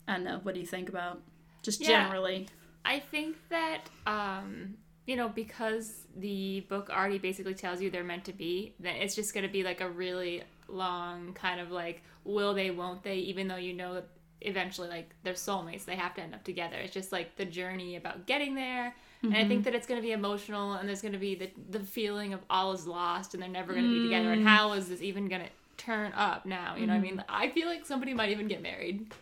I 0.07 0.13
don't 0.13 0.23
know. 0.23 0.39
What 0.43 0.53
do 0.55 0.61
you 0.61 0.65
think 0.65 0.87
about 0.87 1.21
just 1.61 1.81
Yeah. 1.81 2.03
generally? 2.05 2.47
I 2.85 2.99
think 2.99 3.35
that 3.49 3.81
um, 4.07 4.77
you 5.05 5.15
know 5.15 5.29
because 5.29 6.05
the 6.15 6.61
book 6.61 6.89
already 6.89 7.17
basically 7.17 7.53
tells 7.53 7.81
you 7.81 7.89
they're 7.89 8.03
meant 8.03 8.25
to 8.25 8.33
be, 8.33 8.73
then 8.79 8.95
it's 8.95 9.15
just 9.15 9.33
going 9.33 9.45
to 9.45 9.51
be 9.51 9.63
like 9.63 9.81
a 9.81 9.89
really 9.89 10.43
long 10.67 11.33
kind 11.33 11.59
of 11.59 11.71
like 11.71 12.01
will 12.23 12.53
they, 12.53 12.71
won't 12.71 13.03
they? 13.03 13.15
Even 13.15 13.47
though 13.47 13.55
you 13.55 13.73
know 13.73 13.95
that 13.95 14.07
eventually 14.41 14.89
like 14.89 15.09
they're 15.23 15.33
soulmates, 15.33 15.85
they 15.85 15.95
have 15.95 16.13
to 16.15 16.21
end 16.21 16.33
up 16.33 16.43
together. 16.43 16.75
It's 16.77 16.93
just 16.93 17.11
like 17.11 17.35
the 17.35 17.45
journey 17.45 17.95
about 17.95 18.25
getting 18.25 18.55
there. 18.55 18.95
And 19.23 19.37
I 19.37 19.47
think 19.47 19.65
that 19.65 19.75
it's 19.75 19.85
going 19.85 20.01
to 20.01 20.05
be 20.05 20.13
emotional, 20.13 20.73
and 20.73 20.89
there's 20.89 21.03
going 21.03 21.11
to 21.13 21.19
be 21.19 21.35
the 21.35 21.51
the 21.69 21.79
feeling 21.79 22.33
of 22.33 22.39
all 22.49 22.71
is 22.71 22.87
lost, 22.87 23.35
and 23.35 23.43
they're 23.43 23.49
never 23.49 23.71
going 23.71 23.85
to 23.85 23.93
be 23.93 24.03
together. 24.05 24.31
And 24.31 24.47
how 24.47 24.73
is 24.73 24.89
this 24.89 25.01
even 25.03 25.27
going 25.27 25.43
to 25.43 25.49
turn 25.77 26.11
up 26.13 26.47
now? 26.47 26.75
You 26.75 26.87
know, 26.87 26.93
what 26.93 26.99
I 26.99 27.03
mean, 27.03 27.23
I 27.29 27.49
feel 27.49 27.67
like 27.67 27.85
somebody 27.85 28.15
might 28.15 28.31
even 28.31 28.47
get 28.47 28.63
married. 28.63 29.13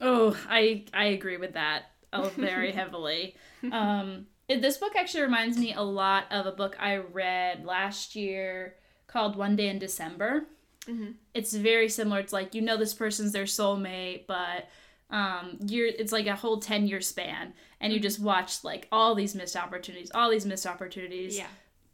Oh, 0.00 0.34
I 0.48 0.84
I 0.94 1.04
agree 1.04 1.36
with 1.36 1.52
that 1.52 1.82
uh, 2.14 2.30
very 2.30 2.72
heavily. 2.80 3.36
Um, 3.70 4.26
this 4.60 4.76
book 4.78 4.94
actually 4.96 5.22
reminds 5.22 5.56
me 5.58 5.72
a 5.74 5.82
lot 5.82 6.24
of 6.30 6.46
a 6.46 6.52
book 6.52 6.76
I 6.78 6.96
read 6.96 7.64
last 7.64 8.14
year 8.16 8.76
called 9.06 9.36
One 9.36 9.56
Day 9.56 9.68
in 9.68 9.78
December. 9.78 10.44
Mhm. 10.86 11.14
It's 11.34 11.52
very 11.54 11.88
similar. 11.88 12.20
It's 12.20 12.32
like 12.32 12.54
you 12.54 12.62
know 12.62 12.76
this 12.76 12.94
person's 12.94 13.32
their 13.32 13.44
soulmate, 13.44 14.26
but 14.26 14.68
um, 15.10 15.58
you're 15.66 15.86
it's 15.86 16.12
like 16.12 16.26
a 16.26 16.34
whole 16.34 16.58
ten 16.58 16.86
year 16.86 17.00
span, 17.00 17.52
and 17.80 17.92
you 17.92 18.00
just 18.00 18.18
watch 18.18 18.64
like 18.64 18.88
all 18.90 19.14
these 19.14 19.34
missed 19.34 19.56
opportunities, 19.56 20.10
all 20.14 20.30
these 20.30 20.46
missed 20.46 20.66
opportunities. 20.66 21.36
Yeah. 21.38 21.46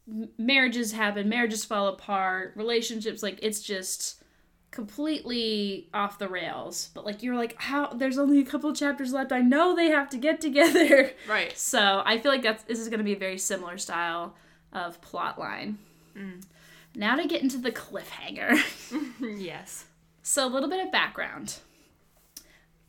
M- 0.08 0.30
marriages 0.38 0.92
happen, 0.92 1.28
marriages 1.28 1.64
fall 1.64 1.88
apart, 1.88 2.54
relationships 2.56 3.22
like 3.22 3.38
it's 3.42 3.60
just 3.60 4.22
completely 4.70 5.88
off 5.94 6.18
the 6.18 6.28
rails. 6.28 6.90
But 6.94 7.04
like 7.04 7.22
you're 7.22 7.36
like, 7.36 7.60
how? 7.60 7.88
There's 7.88 8.18
only 8.18 8.40
a 8.40 8.44
couple 8.44 8.72
chapters 8.72 9.12
left. 9.12 9.32
I 9.32 9.40
know 9.40 9.74
they 9.74 9.88
have 9.88 10.08
to 10.10 10.18
get 10.18 10.40
together. 10.40 11.10
Right. 11.28 11.56
So 11.56 12.02
I 12.04 12.18
feel 12.18 12.32
like 12.32 12.42
that's 12.42 12.62
this 12.64 12.78
is 12.78 12.88
going 12.88 12.98
to 12.98 13.04
be 13.04 13.12
a 13.12 13.18
very 13.18 13.38
similar 13.38 13.76
style 13.76 14.34
of 14.72 15.00
plot 15.00 15.38
line. 15.38 15.78
Mm. 16.16 16.42
Now 16.94 17.16
to 17.16 17.26
get 17.26 17.42
into 17.42 17.58
the 17.58 17.70
cliffhanger. 17.70 18.58
yes. 19.38 19.84
So 20.22 20.46
a 20.46 20.48
little 20.48 20.68
bit 20.68 20.84
of 20.84 20.90
background. 20.90 21.58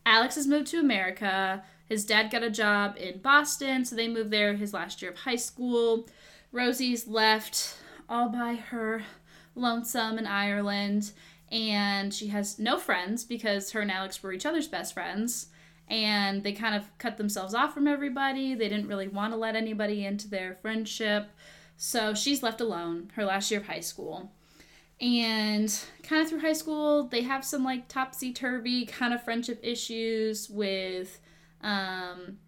Alex 0.06 0.36
has 0.36 0.46
moved 0.46 0.68
to 0.68 0.80
America. 0.80 1.62
His 1.86 2.04
dad 2.04 2.30
got 2.30 2.42
a 2.42 2.50
job 2.50 2.96
in 2.98 3.18
Boston, 3.18 3.84
so 3.84 3.94
they 3.94 4.08
moved 4.08 4.30
there 4.30 4.54
his 4.54 4.72
last 4.72 5.02
year 5.02 5.10
of 5.10 5.18
high 5.18 5.36
school. 5.36 6.08
Rosie's 6.52 7.06
left 7.06 7.76
all 8.08 8.28
by 8.28 8.54
her 8.54 9.02
lonesome 9.54 10.18
in 10.18 10.26
Ireland, 10.26 11.12
and 11.50 12.12
she 12.12 12.28
has 12.28 12.58
no 12.58 12.78
friends 12.78 13.24
because 13.24 13.72
her 13.72 13.80
and 13.80 13.90
Alex 13.90 14.22
were 14.22 14.32
each 14.32 14.46
other's 14.46 14.68
best 14.68 14.94
friends. 14.94 15.46
And 15.88 16.44
they 16.44 16.52
kind 16.52 16.76
of 16.76 16.86
cut 16.98 17.16
themselves 17.16 17.52
off 17.52 17.74
from 17.74 17.88
everybody. 17.88 18.54
They 18.54 18.68
didn't 18.68 18.86
really 18.86 19.08
want 19.08 19.32
to 19.32 19.36
let 19.36 19.56
anybody 19.56 20.04
into 20.04 20.28
their 20.28 20.54
friendship. 20.62 21.30
So 21.76 22.14
she's 22.14 22.44
left 22.44 22.60
alone 22.60 23.10
her 23.16 23.24
last 23.24 23.50
year 23.50 23.58
of 23.58 23.66
high 23.66 23.80
school 23.80 24.30
and 25.00 25.74
kind 26.02 26.20
of 26.20 26.28
through 26.28 26.40
high 26.40 26.52
school 26.52 27.04
they 27.04 27.22
have 27.22 27.44
some 27.44 27.64
like 27.64 27.88
topsy-turvy 27.88 28.84
kind 28.86 29.14
of 29.14 29.22
friendship 29.22 29.58
issues 29.62 30.50
with 30.50 31.20
um, 31.62 32.38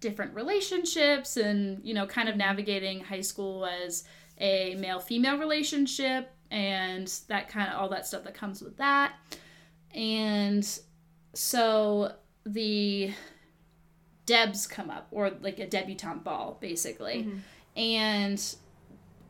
different 0.00 0.34
relationships 0.34 1.36
and 1.36 1.80
you 1.84 1.94
know 1.94 2.06
kind 2.06 2.28
of 2.28 2.36
navigating 2.36 3.00
high 3.04 3.20
school 3.20 3.66
as 3.66 4.04
a 4.40 4.74
male-female 4.76 5.38
relationship 5.38 6.32
and 6.52 7.20
that 7.28 7.48
kind 7.48 7.68
of 7.72 7.80
all 7.80 7.88
that 7.88 8.06
stuff 8.06 8.22
that 8.22 8.34
comes 8.34 8.62
with 8.62 8.76
that 8.76 9.14
and 9.94 10.80
so 11.34 12.12
the 12.44 13.10
debs 14.26 14.66
come 14.66 14.90
up 14.90 15.08
or 15.10 15.30
like 15.40 15.58
a 15.58 15.66
debutante 15.66 16.22
ball 16.22 16.58
basically 16.60 17.24
mm-hmm. 17.24 17.38
and 17.80 18.56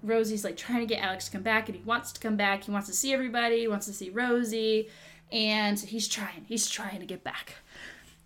Rosie's 0.02 0.44
like 0.44 0.56
trying 0.56 0.80
to 0.80 0.86
get 0.86 1.02
Alex 1.02 1.26
to 1.26 1.30
come 1.30 1.42
back, 1.42 1.68
and 1.68 1.76
he 1.76 1.84
wants 1.84 2.12
to 2.12 2.20
come 2.20 2.36
back. 2.36 2.64
He 2.64 2.70
wants 2.70 2.88
to 2.88 2.92
see 2.92 3.12
everybody. 3.12 3.60
He 3.60 3.68
wants 3.68 3.86
to 3.86 3.92
see 3.92 4.10
Rosie, 4.10 4.88
and 5.30 5.78
he's 5.78 6.08
trying. 6.08 6.44
He's 6.48 6.68
trying 6.68 7.00
to 7.00 7.06
get 7.06 7.22
back, 7.22 7.54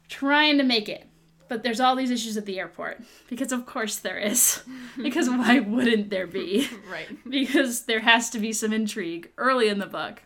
trying 0.08 0.56
to 0.58 0.64
make 0.64 0.88
it. 0.88 1.06
But 1.48 1.62
there's 1.62 1.80
all 1.80 1.94
these 1.96 2.10
issues 2.10 2.36
at 2.36 2.44
the 2.44 2.58
airport 2.58 3.02
because, 3.28 3.52
of 3.52 3.66
course, 3.66 3.96
there 3.96 4.18
is. 4.18 4.62
because 5.02 5.28
why 5.28 5.60
wouldn't 5.60 6.10
there 6.10 6.26
be? 6.26 6.68
Right. 6.90 7.06
because 7.28 7.84
there 7.84 8.00
has 8.00 8.30
to 8.30 8.38
be 8.38 8.52
some 8.52 8.72
intrigue 8.72 9.30
early 9.38 9.68
in 9.68 9.78
the 9.78 9.86
book. 9.86 10.22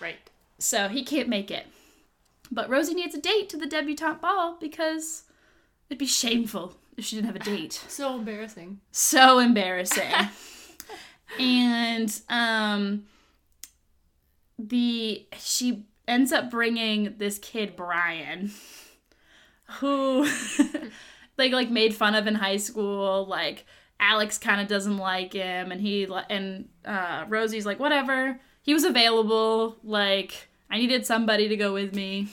Right. 0.00 0.16
So 0.58 0.88
he 0.88 1.04
can't 1.04 1.28
make 1.28 1.50
it. 1.50 1.66
But 2.50 2.68
Rosie 2.68 2.94
needs 2.94 3.14
a 3.14 3.20
date 3.20 3.48
to 3.50 3.56
the 3.56 3.66
debutante 3.66 4.20
ball 4.20 4.56
because 4.60 5.22
it'd 5.88 5.98
be 5.98 6.06
shameful 6.06 6.76
if 6.96 7.04
she 7.04 7.16
didn't 7.16 7.26
have 7.26 7.36
a 7.36 7.38
date 7.40 7.72
So 7.88 8.16
embarrassing. 8.16 8.80
so 8.92 9.38
embarrassing 9.40 10.12
and 11.40 12.20
um 12.28 13.04
the 14.58 15.26
she 15.38 15.84
ends 16.06 16.32
up 16.32 16.50
bringing 16.50 17.14
this 17.18 17.38
kid 17.38 17.74
brian 17.74 18.52
who 19.80 20.28
they 21.36 21.50
like 21.50 21.70
made 21.70 21.94
fun 21.94 22.14
of 22.14 22.26
in 22.26 22.34
high 22.34 22.56
school 22.56 23.26
like 23.26 23.66
alex 24.00 24.38
kind 24.38 24.60
of 24.60 24.68
doesn't 24.68 24.98
like 24.98 25.32
him 25.32 25.70
and 25.72 25.80
he 25.80 26.06
and 26.30 26.68
uh 26.84 27.24
rosie's 27.28 27.66
like 27.66 27.78
whatever 27.78 28.40
he 28.62 28.74
was 28.74 28.84
available 28.84 29.76
like 29.84 30.48
i 30.70 30.78
needed 30.78 31.06
somebody 31.06 31.48
to 31.48 31.56
go 31.56 31.72
with 31.72 31.94
me 31.94 32.28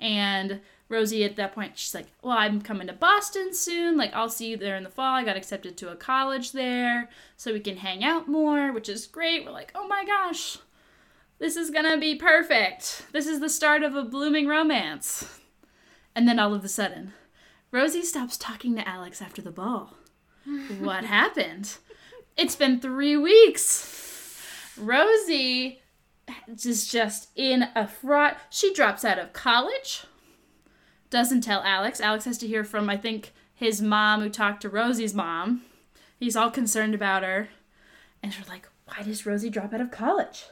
and 0.00 0.60
Rosie 0.88 1.24
at 1.24 1.36
that 1.36 1.54
point, 1.54 1.76
she's 1.76 1.94
like, 1.94 2.06
Well, 2.22 2.36
I'm 2.36 2.62
coming 2.62 2.86
to 2.86 2.92
Boston 2.92 3.52
soon. 3.52 3.96
Like, 3.96 4.14
I'll 4.14 4.28
see 4.28 4.50
you 4.50 4.56
there 4.56 4.76
in 4.76 4.84
the 4.84 4.90
fall. 4.90 5.14
I 5.14 5.24
got 5.24 5.36
accepted 5.36 5.76
to 5.76 5.90
a 5.90 5.96
college 5.96 6.52
there 6.52 7.10
so 7.36 7.52
we 7.52 7.60
can 7.60 7.76
hang 7.76 8.02
out 8.02 8.28
more, 8.28 8.72
which 8.72 8.88
is 8.88 9.06
great. 9.06 9.44
We're 9.44 9.52
like, 9.52 9.72
Oh 9.74 9.86
my 9.86 10.04
gosh, 10.04 10.58
this 11.38 11.56
is 11.56 11.70
gonna 11.70 11.98
be 11.98 12.14
perfect. 12.14 13.06
This 13.12 13.26
is 13.26 13.40
the 13.40 13.50
start 13.50 13.82
of 13.82 13.94
a 13.94 14.02
blooming 14.02 14.46
romance. 14.46 15.40
And 16.18 16.26
then 16.26 16.40
all 16.40 16.52
of 16.52 16.64
a 16.64 16.68
sudden, 16.68 17.12
Rosie 17.70 18.02
stops 18.02 18.36
talking 18.36 18.74
to 18.74 18.88
Alex 18.88 19.22
after 19.22 19.40
the 19.40 19.52
ball. 19.52 19.94
what 20.80 21.04
happened? 21.04 21.76
It's 22.36 22.56
been 22.56 22.80
three 22.80 23.16
weeks. 23.16 24.74
Rosie 24.76 25.80
is 26.60 26.88
just 26.88 27.28
in 27.36 27.68
a 27.76 27.86
fraught. 27.86 28.36
She 28.50 28.74
drops 28.74 29.04
out 29.04 29.20
of 29.20 29.32
college 29.32 30.06
doesn't 31.08 31.42
tell 31.42 31.62
Alex. 31.62 32.00
Alex 32.00 32.24
has 32.24 32.36
to 32.38 32.48
hear 32.48 32.64
from, 32.64 32.90
I 32.90 32.96
think, 32.96 33.32
his 33.54 33.80
mom 33.80 34.20
who 34.20 34.28
talked 34.28 34.62
to 34.62 34.68
Rosie's 34.68 35.14
mom. 35.14 35.62
He's 36.18 36.34
all 36.34 36.50
concerned 36.50 36.96
about 36.96 37.22
her. 37.22 37.48
And 38.24 38.34
we're 38.34 38.52
like, 38.52 38.68
why 38.86 39.04
does 39.04 39.24
Rosie 39.24 39.50
drop 39.50 39.72
out 39.72 39.80
of 39.80 39.92
college? 39.92 40.46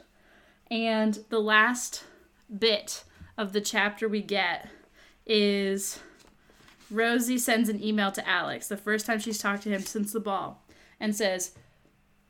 And 0.71 1.25
the 1.27 1.41
last 1.41 2.05
bit 2.57 3.03
of 3.37 3.51
the 3.51 3.59
chapter 3.59 4.07
we 4.07 4.21
get 4.21 4.69
is 5.27 5.99
Rosie 6.89 7.37
sends 7.37 7.69
an 7.69 7.83
email 7.83 8.11
to 8.13 8.27
Alex, 8.27 8.67
the 8.67 8.77
first 8.77 9.05
time 9.05 9.19
she's 9.19 9.37
talked 9.37 9.63
to 9.63 9.69
him 9.69 9.81
since 9.81 10.13
the 10.13 10.19
ball, 10.19 10.63
and 10.99 11.15
says, 11.15 11.51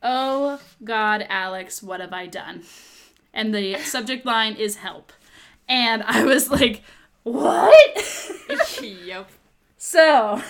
Oh 0.02 0.60
God, 0.84 1.24
Alex, 1.28 1.82
what 1.82 2.00
have 2.00 2.12
I 2.12 2.26
done? 2.26 2.62
And 3.32 3.54
the 3.54 3.78
subject 3.78 4.24
line 4.26 4.54
is 4.54 4.76
help. 4.76 5.12
And 5.68 6.02
I 6.02 6.24
was 6.24 6.50
like, 6.50 6.82
what? 7.24 8.38
yep. 8.82 9.28
so, 9.76 10.42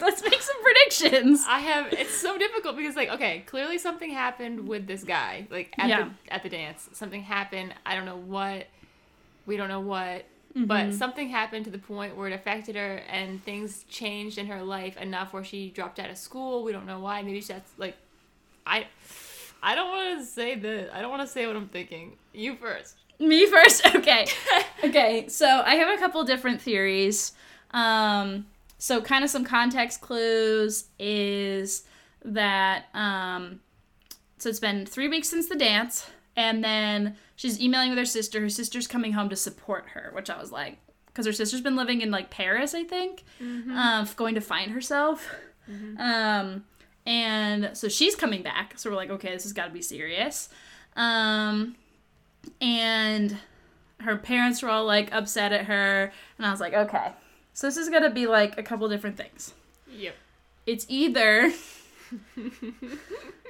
let's 0.00 0.22
make 0.22 0.40
some 0.40 0.62
predictions. 0.62 1.44
I 1.46 1.58
have. 1.58 1.92
It's 1.92 2.14
so 2.14 2.38
difficult 2.38 2.76
because, 2.76 2.96
like, 2.96 3.10
okay, 3.10 3.40
clearly 3.46 3.78
something 3.78 4.10
happened 4.10 4.66
with 4.66 4.86
this 4.86 5.04
guy, 5.04 5.46
like 5.50 5.74
at 5.78 5.88
Yeah. 5.88 6.08
the 6.26 6.32
at 6.32 6.42
the 6.42 6.48
dance. 6.48 6.88
Something 6.92 7.22
happened. 7.22 7.74
I 7.84 7.94
don't 7.96 8.06
know 8.06 8.16
what. 8.16 8.66
We 9.44 9.56
don't 9.56 9.68
know 9.68 9.80
what. 9.80 10.24
Mm-hmm. 10.56 10.66
But 10.66 10.92
something 10.92 11.28
happened 11.30 11.64
to 11.64 11.70
the 11.70 11.78
point 11.78 12.16
where 12.16 12.28
it 12.28 12.34
affected 12.34 12.76
her, 12.76 13.02
and 13.08 13.42
things 13.42 13.84
changed 13.88 14.36
in 14.36 14.46
her 14.46 14.62
life 14.62 14.96
enough 14.98 15.32
where 15.32 15.44
she 15.44 15.70
dropped 15.70 15.98
out 15.98 16.10
of 16.10 16.18
school. 16.18 16.62
We 16.62 16.72
don't 16.72 16.86
know 16.86 17.00
why. 17.00 17.22
Maybe 17.22 17.40
that's 17.40 17.72
like, 17.78 17.96
I. 18.66 18.86
I 19.64 19.76
don't 19.76 19.90
want 19.90 20.18
to 20.18 20.26
say 20.26 20.56
this. 20.56 20.90
I 20.92 21.00
don't 21.00 21.10
want 21.10 21.22
to 21.22 21.28
say 21.28 21.46
what 21.46 21.54
I'm 21.54 21.68
thinking. 21.68 22.16
You 22.32 22.56
first. 22.56 22.96
Me 23.18 23.46
first? 23.46 23.86
Okay. 23.94 24.26
okay, 24.84 25.28
so 25.28 25.46
I 25.46 25.76
have 25.76 25.96
a 25.96 26.00
couple 26.00 26.24
different 26.24 26.60
theories. 26.60 27.32
Um, 27.70 28.46
so, 28.78 29.00
kind 29.00 29.22
of 29.22 29.30
some 29.30 29.44
context 29.44 30.00
clues 30.00 30.86
is 30.98 31.84
that, 32.24 32.86
um, 32.94 33.60
so 34.38 34.48
it's 34.48 34.58
been 34.58 34.86
three 34.86 35.08
weeks 35.08 35.28
since 35.28 35.48
the 35.48 35.54
dance, 35.54 36.10
and 36.36 36.62
then 36.64 37.16
she's 37.36 37.60
emailing 37.60 37.90
with 37.90 37.98
her 37.98 38.04
sister. 38.04 38.40
Her 38.40 38.48
sister's 38.48 38.86
coming 38.86 39.12
home 39.12 39.28
to 39.28 39.36
support 39.36 39.86
her, 39.94 40.10
which 40.14 40.30
I 40.30 40.38
was 40.40 40.50
like, 40.52 40.78
because 41.06 41.26
her 41.26 41.32
sister's 41.32 41.60
been 41.60 41.76
living 41.76 42.00
in 42.00 42.10
like 42.10 42.30
Paris, 42.30 42.74
I 42.74 42.84
think, 42.84 43.24
um, 43.40 44.08
going 44.16 44.34
to 44.34 44.40
find 44.40 44.70
herself. 44.72 45.28
Um, 45.98 46.64
and 47.06 47.70
so 47.76 47.88
she's 47.88 48.14
coming 48.14 48.42
back. 48.42 48.78
So 48.78 48.90
we're 48.90 48.96
like, 48.96 49.10
okay, 49.10 49.30
this 49.32 49.42
has 49.44 49.52
got 49.52 49.66
to 49.66 49.72
be 49.72 49.82
serious. 49.82 50.48
Um, 50.96 51.76
and 52.60 53.36
her 54.00 54.16
parents 54.16 54.62
were 54.62 54.68
all 54.68 54.84
like 54.84 55.12
upset 55.12 55.52
at 55.52 55.66
her, 55.66 56.12
and 56.38 56.46
I 56.46 56.50
was 56.50 56.60
like, 56.60 56.74
okay, 56.74 57.12
so 57.52 57.66
this 57.66 57.76
is 57.76 57.88
gonna 57.88 58.10
be 58.10 58.26
like 58.26 58.58
a 58.58 58.62
couple 58.62 58.88
different 58.88 59.16
things. 59.16 59.54
Yep. 59.90 60.14
It's 60.66 60.86
either 60.88 61.52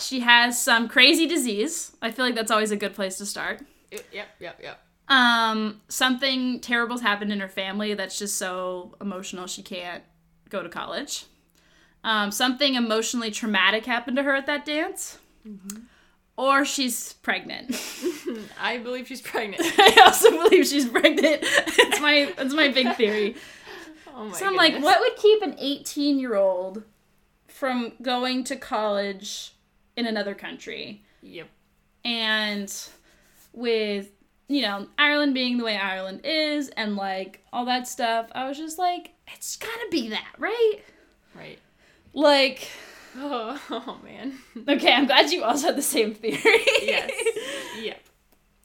she 0.00 0.20
has 0.20 0.60
some 0.60 0.88
crazy 0.88 1.26
disease. 1.26 1.92
I 2.02 2.10
feel 2.10 2.24
like 2.24 2.34
that's 2.34 2.50
always 2.50 2.70
a 2.70 2.76
good 2.76 2.94
place 2.94 3.18
to 3.18 3.26
start. 3.26 3.62
Yep. 3.90 4.28
Yep. 4.40 4.60
Yep. 4.62 4.80
Um, 5.08 5.80
something 5.88 6.60
terrible's 6.60 7.00
happened 7.00 7.32
in 7.32 7.40
her 7.40 7.48
family 7.48 7.94
that's 7.94 8.18
just 8.18 8.36
so 8.36 8.96
emotional 9.00 9.46
she 9.46 9.62
can't 9.62 10.02
go 10.48 10.62
to 10.62 10.68
college. 10.68 11.26
Um, 12.02 12.30
something 12.30 12.74
emotionally 12.74 13.30
traumatic 13.30 13.86
happened 13.86 14.16
to 14.16 14.22
her 14.22 14.34
at 14.34 14.46
that 14.46 14.64
dance. 14.64 15.18
Or 16.36 16.64
she's 16.64 17.14
pregnant. 17.14 17.80
I 18.60 18.78
believe 18.78 19.06
she's 19.06 19.20
pregnant. 19.20 19.62
I 19.78 20.02
also 20.04 20.30
believe 20.30 20.66
she's 20.66 20.88
pregnant. 20.88 21.40
It's 21.42 22.00
my 22.00 22.32
it's 22.38 22.54
my 22.54 22.68
big 22.68 22.94
theory. 22.96 23.36
Oh 24.14 24.26
my 24.26 24.36
So 24.36 24.46
I'm 24.46 24.56
like, 24.56 24.82
what 24.82 25.00
would 25.00 25.16
keep 25.16 25.42
an 25.42 25.56
18 25.58 26.18
year 26.18 26.34
old 26.34 26.82
from 27.48 27.92
going 28.02 28.44
to 28.44 28.56
college 28.56 29.52
in 29.96 30.06
another 30.06 30.34
country? 30.34 31.04
Yep. 31.22 31.48
And 32.04 32.72
with, 33.52 34.10
you 34.48 34.62
know, 34.62 34.86
Ireland 34.98 35.34
being 35.34 35.58
the 35.58 35.64
way 35.64 35.76
Ireland 35.76 36.20
is 36.24 36.68
and 36.70 36.96
like 36.96 37.44
all 37.52 37.64
that 37.66 37.88
stuff, 37.88 38.28
I 38.34 38.48
was 38.48 38.56
just 38.58 38.78
like, 38.78 39.12
it's 39.34 39.56
gotta 39.56 39.86
be 39.90 40.08
that, 40.10 40.34
right? 40.38 40.74
Right. 41.34 41.58
Like, 42.12 42.68
Oh, 43.18 43.58
oh 43.70 43.98
man. 44.04 44.34
okay, 44.68 44.92
I'm 44.92 45.06
glad 45.06 45.32
you 45.32 45.42
also 45.42 45.68
had 45.68 45.76
the 45.76 45.82
same 45.82 46.14
theory. 46.14 46.38
yes. 46.82 47.10
Yep. 47.80 48.00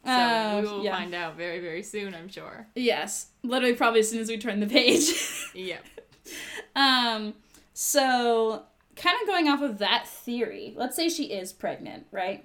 So 0.05 0.11
Uh, 0.11 0.61
we 0.63 0.67
will 0.67 0.83
yeah. 0.83 0.97
find 0.97 1.13
out 1.13 1.35
very, 1.37 1.59
very 1.59 1.83
soon, 1.83 2.15
I'm 2.15 2.27
sure. 2.27 2.67
yes. 2.75 3.27
Literally, 3.43 3.75
probably 3.75 3.99
as 4.01 4.09
soon 4.09 4.19
as 4.19 4.29
we 4.29 4.37
turn 4.37 4.59
the 4.59 4.67
page. 4.67 5.03
Yep. 5.53 5.85
Um, 6.75 7.33
so 7.73 8.63
kind 8.95 9.17
of 9.21 9.27
going 9.27 9.47
off 9.47 9.61
of 9.61 9.77
that 9.79 10.07
theory, 10.07 10.73
let's 10.75 10.95
say 10.95 11.09
she 11.09 11.25
is 11.25 11.53
pregnant, 11.53 12.05
right? 12.11 12.43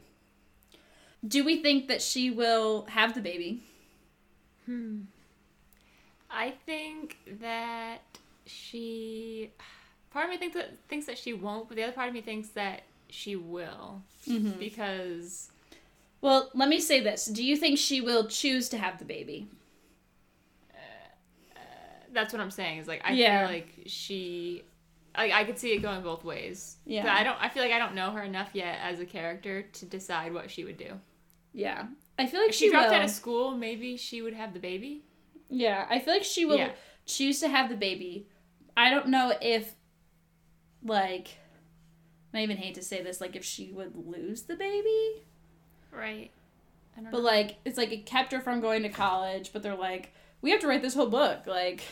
Do 1.26 1.44
we 1.44 1.60
think 1.62 1.88
that 1.88 2.02
she 2.02 2.30
will 2.30 2.86
have 2.90 3.14
the 3.14 3.20
baby? 3.20 3.62
Hmm. 4.66 5.02
I 6.30 6.52
think 6.66 7.18
that 7.40 7.98
she. 8.46 9.50
Part 10.10 10.26
of 10.26 10.30
me 10.30 10.36
thinks 10.38 10.56
that 10.56 10.76
thinks 10.88 11.06
that 11.06 11.18
she 11.18 11.32
won't, 11.32 11.68
but 11.68 11.76
the 11.76 11.82
other 11.82 11.92
part 11.92 12.08
of 12.08 12.14
me 12.14 12.20
thinks 12.20 12.48
that 12.50 12.82
she 13.08 13.36
will 13.36 14.02
Mm-hmm. 14.28 14.58
because 14.58 15.50
Well, 16.20 16.50
let 16.54 16.68
me 16.68 16.80
say 16.80 17.00
this. 17.00 17.26
Do 17.26 17.44
you 17.44 17.56
think 17.56 17.78
she 17.78 18.00
will 18.00 18.26
choose 18.26 18.68
to 18.70 18.78
have 18.78 18.98
the 18.98 19.04
baby? 19.04 19.48
that's 22.12 22.32
what 22.32 22.40
I'm 22.40 22.50
saying. 22.50 22.78
Is 22.78 22.88
like 22.88 23.02
I 23.04 23.12
Yeah. 23.12 23.46
feel 23.46 23.56
like 23.56 23.68
she. 23.86 24.62
I, 25.16 25.40
I 25.40 25.44
could 25.44 25.58
see 25.58 25.72
it 25.72 25.78
going 25.82 26.02
both 26.02 26.24
ways. 26.24 26.76
Yeah. 26.84 27.02
But 27.02 27.12
I 27.12 27.24
don't. 27.24 27.36
I 27.40 27.48
feel 27.48 27.62
like 27.62 27.72
I 27.72 27.78
don't 27.78 27.94
know 27.94 28.10
her 28.12 28.22
enough 28.22 28.50
yet 28.52 28.78
as 28.82 29.00
a 29.00 29.06
character 29.06 29.62
to 29.62 29.84
decide 29.86 30.32
what 30.34 30.50
she 30.50 30.64
would 30.64 30.76
do. 30.76 30.92
Yeah. 31.52 31.86
I 32.18 32.26
feel 32.26 32.40
like 32.40 32.50
If 32.50 32.54
she, 32.56 32.66
she 32.66 32.70
dropped 32.70 32.88
will. 32.90 32.96
out 32.96 33.04
of 33.04 33.10
school, 33.10 33.50
maybe 33.52 33.96
she 33.96 34.22
would 34.22 34.34
have 34.34 34.52
the 34.54 34.60
baby. 34.60 35.02
Yeah, 35.48 35.86
I 35.90 35.98
feel 35.98 36.14
like 36.14 36.24
she 36.24 36.44
will 36.44 36.56
Yeah. 36.58 36.72
choose 37.06 37.40
to 37.40 37.48
have 37.48 37.68
the 37.68 37.76
baby. 37.76 38.26
I 38.76 38.90
don't 38.90 39.08
know 39.08 39.32
if, 39.40 39.74
like, 40.84 41.38
I 42.34 42.42
even 42.42 42.56
hate 42.56 42.74
to 42.74 42.82
say 42.82 43.02
this, 43.02 43.20
like, 43.20 43.36
if 43.36 43.44
she 43.44 43.70
would 43.72 43.92
lose 43.96 44.42
the 44.42 44.56
baby. 44.56 45.22
Right. 45.92 46.30
I 46.96 47.00
don't 47.02 47.10
But 47.10 47.18
know. 47.18 47.24
like 47.24 47.56
it's 47.64 47.76
like 47.78 47.92
it 47.92 48.06
kept 48.06 48.32
her 48.32 48.40
from 48.40 48.60
going 48.60 48.82
to 48.82 48.88
college, 48.88 49.50
but 49.52 49.62
they're 49.62 49.74
like, 49.76 50.12
we 50.42 50.50
have 50.50 50.60
to 50.60 50.66
write 50.66 50.82
this 50.82 50.94
whole 50.94 51.08
book. 51.08 51.46
Like 51.46 51.82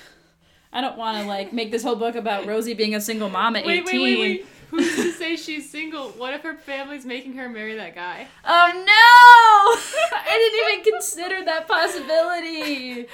I 0.74 0.80
don't 0.80 0.98
want 0.98 1.22
to 1.22 1.26
like 1.26 1.52
make 1.52 1.70
this 1.70 1.82
whole 1.82 1.94
book 1.96 2.16
about 2.16 2.46
Rosie 2.46 2.74
being 2.74 2.94
a 2.94 3.00
single 3.00 3.30
mom 3.30 3.56
at 3.56 3.64
Wait, 3.64 3.84
18. 3.88 4.02
wait, 4.02 4.02
wait, 4.02 4.20
wait. 4.20 4.46
Who's 4.70 4.96
to 4.96 5.12
say 5.12 5.36
she's 5.36 5.70
single? 5.70 6.08
What 6.10 6.34
if 6.34 6.42
her 6.42 6.56
family's 6.56 7.06
making 7.06 7.34
her 7.34 7.48
marry 7.48 7.76
that 7.76 7.94
guy? 7.94 8.26
Oh 8.44 8.70
no! 8.74 10.18
I 10.18 10.34
didn't 10.36 10.82
even 10.82 10.92
consider 10.92 11.44
that 11.44 11.68
possibility. 11.68 13.06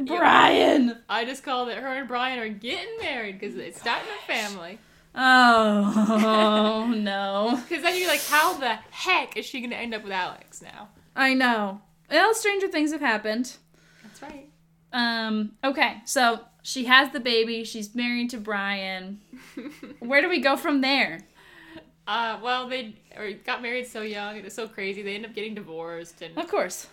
Brian. 0.06 0.98
I 1.08 1.24
just 1.24 1.44
called 1.44 1.68
it. 1.68 1.78
her 1.78 1.86
and 1.86 2.08
Brian 2.08 2.38
are 2.40 2.48
getting 2.48 2.98
married 3.00 3.38
because 3.38 3.56
it's 3.56 3.80
starting 3.80 4.08
a 4.08 4.26
family. 4.26 4.78
Oh 5.14 6.92
no. 6.96 7.60
Because 7.68 7.82
then 7.82 7.98
you're 7.98 8.08
like, 8.08 8.24
how 8.24 8.54
the 8.58 8.78
heck 8.90 9.36
is 9.36 9.44
she 9.46 9.60
going 9.60 9.70
to 9.70 9.76
end 9.76 9.94
up 9.94 10.02
with 10.02 10.12
Alex 10.12 10.60
now? 10.62 10.88
I 11.14 11.34
know. 11.34 11.82
Well, 12.10 12.34
stranger 12.34 12.68
things 12.68 12.92
have 12.92 13.00
happened. 13.00 13.56
That's 14.02 14.22
right. 14.22 14.47
Um, 14.92 15.52
okay, 15.62 15.98
so 16.04 16.40
she 16.62 16.84
has 16.86 17.10
the 17.12 17.20
baby, 17.20 17.64
she's 17.64 17.94
married 17.94 18.30
to 18.30 18.38
Brian. 18.38 19.20
Where 20.00 20.20
do 20.22 20.28
we 20.28 20.40
go 20.40 20.56
from 20.56 20.80
there? 20.80 21.20
Uh, 22.06 22.38
well, 22.42 22.68
they 22.68 22.96
or 23.16 23.32
got 23.32 23.60
married 23.62 23.86
so 23.86 24.00
young. 24.00 24.36
It 24.36 24.44
was 24.44 24.54
so 24.54 24.66
crazy. 24.66 25.02
They 25.02 25.14
end 25.14 25.26
up 25.26 25.34
getting 25.34 25.54
divorced, 25.54 26.22
and 26.22 26.36
Of 26.38 26.48
course. 26.48 26.86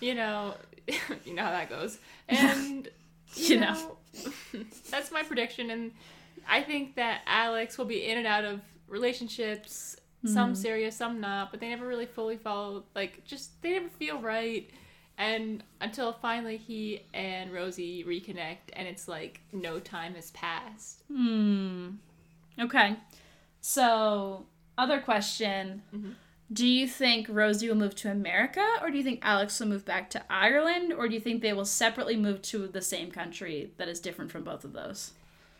you 0.00 0.14
know, 0.14 0.54
you 1.24 1.34
know 1.34 1.44
how 1.44 1.50
that 1.50 1.68
goes. 1.70 1.98
And 2.28 2.88
You 3.34 3.60
know. 3.60 3.96
that's 4.90 5.12
my 5.12 5.22
prediction. 5.22 5.70
And 5.70 5.92
I 6.48 6.62
think 6.62 6.96
that 6.96 7.20
Alex 7.26 7.78
will 7.78 7.84
be 7.84 8.06
in 8.08 8.18
and 8.18 8.26
out 8.26 8.44
of 8.44 8.60
relationships, 8.88 9.96
some 10.24 10.56
serious, 10.56 10.96
some 10.96 11.20
not. 11.20 11.52
But 11.52 11.60
they 11.60 11.68
never 11.68 11.86
really 11.86 12.06
fully 12.06 12.36
follow. 12.36 12.82
Like, 12.96 13.24
just 13.24 13.62
they 13.62 13.72
never 13.74 13.88
feel 13.88 14.20
right. 14.20 14.68
And 15.18 15.62
until 15.80 16.12
finally 16.12 16.58
he 16.58 17.02
and 17.14 17.52
Rosie 17.52 18.04
reconnect, 18.04 18.72
and 18.74 18.86
it's 18.86 19.08
like 19.08 19.40
no 19.52 19.78
time 19.78 20.14
has 20.14 20.30
passed. 20.32 21.02
Hmm. 21.10 21.92
Okay. 22.60 22.96
So, 23.60 24.46
other 24.78 25.00
question. 25.00 25.82
Do 26.52 26.66
you 26.66 26.86
think 26.86 27.26
Rosie 27.28 27.68
will 27.68 27.76
move 27.76 27.96
to 27.96 28.10
America, 28.10 28.64
or 28.80 28.90
do 28.90 28.96
you 28.96 29.02
think 29.02 29.18
Alex 29.22 29.58
will 29.58 29.66
move 29.66 29.84
back 29.84 30.10
to 30.10 30.22
Ireland, 30.30 30.92
or 30.92 31.08
do 31.08 31.14
you 31.14 31.20
think 31.20 31.42
they 31.42 31.52
will 31.52 31.64
separately 31.64 32.16
move 32.16 32.40
to 32.42 32.68
the 32.68 32.82
same 32.82 33.10
country 33.10 33.72
that 33.78 33.88
is 33.88 33.98
different 33.98 34.30
from 34.30 34.44
both 34.44 34.64
of 34.64 34.72
those? 34.72 35.12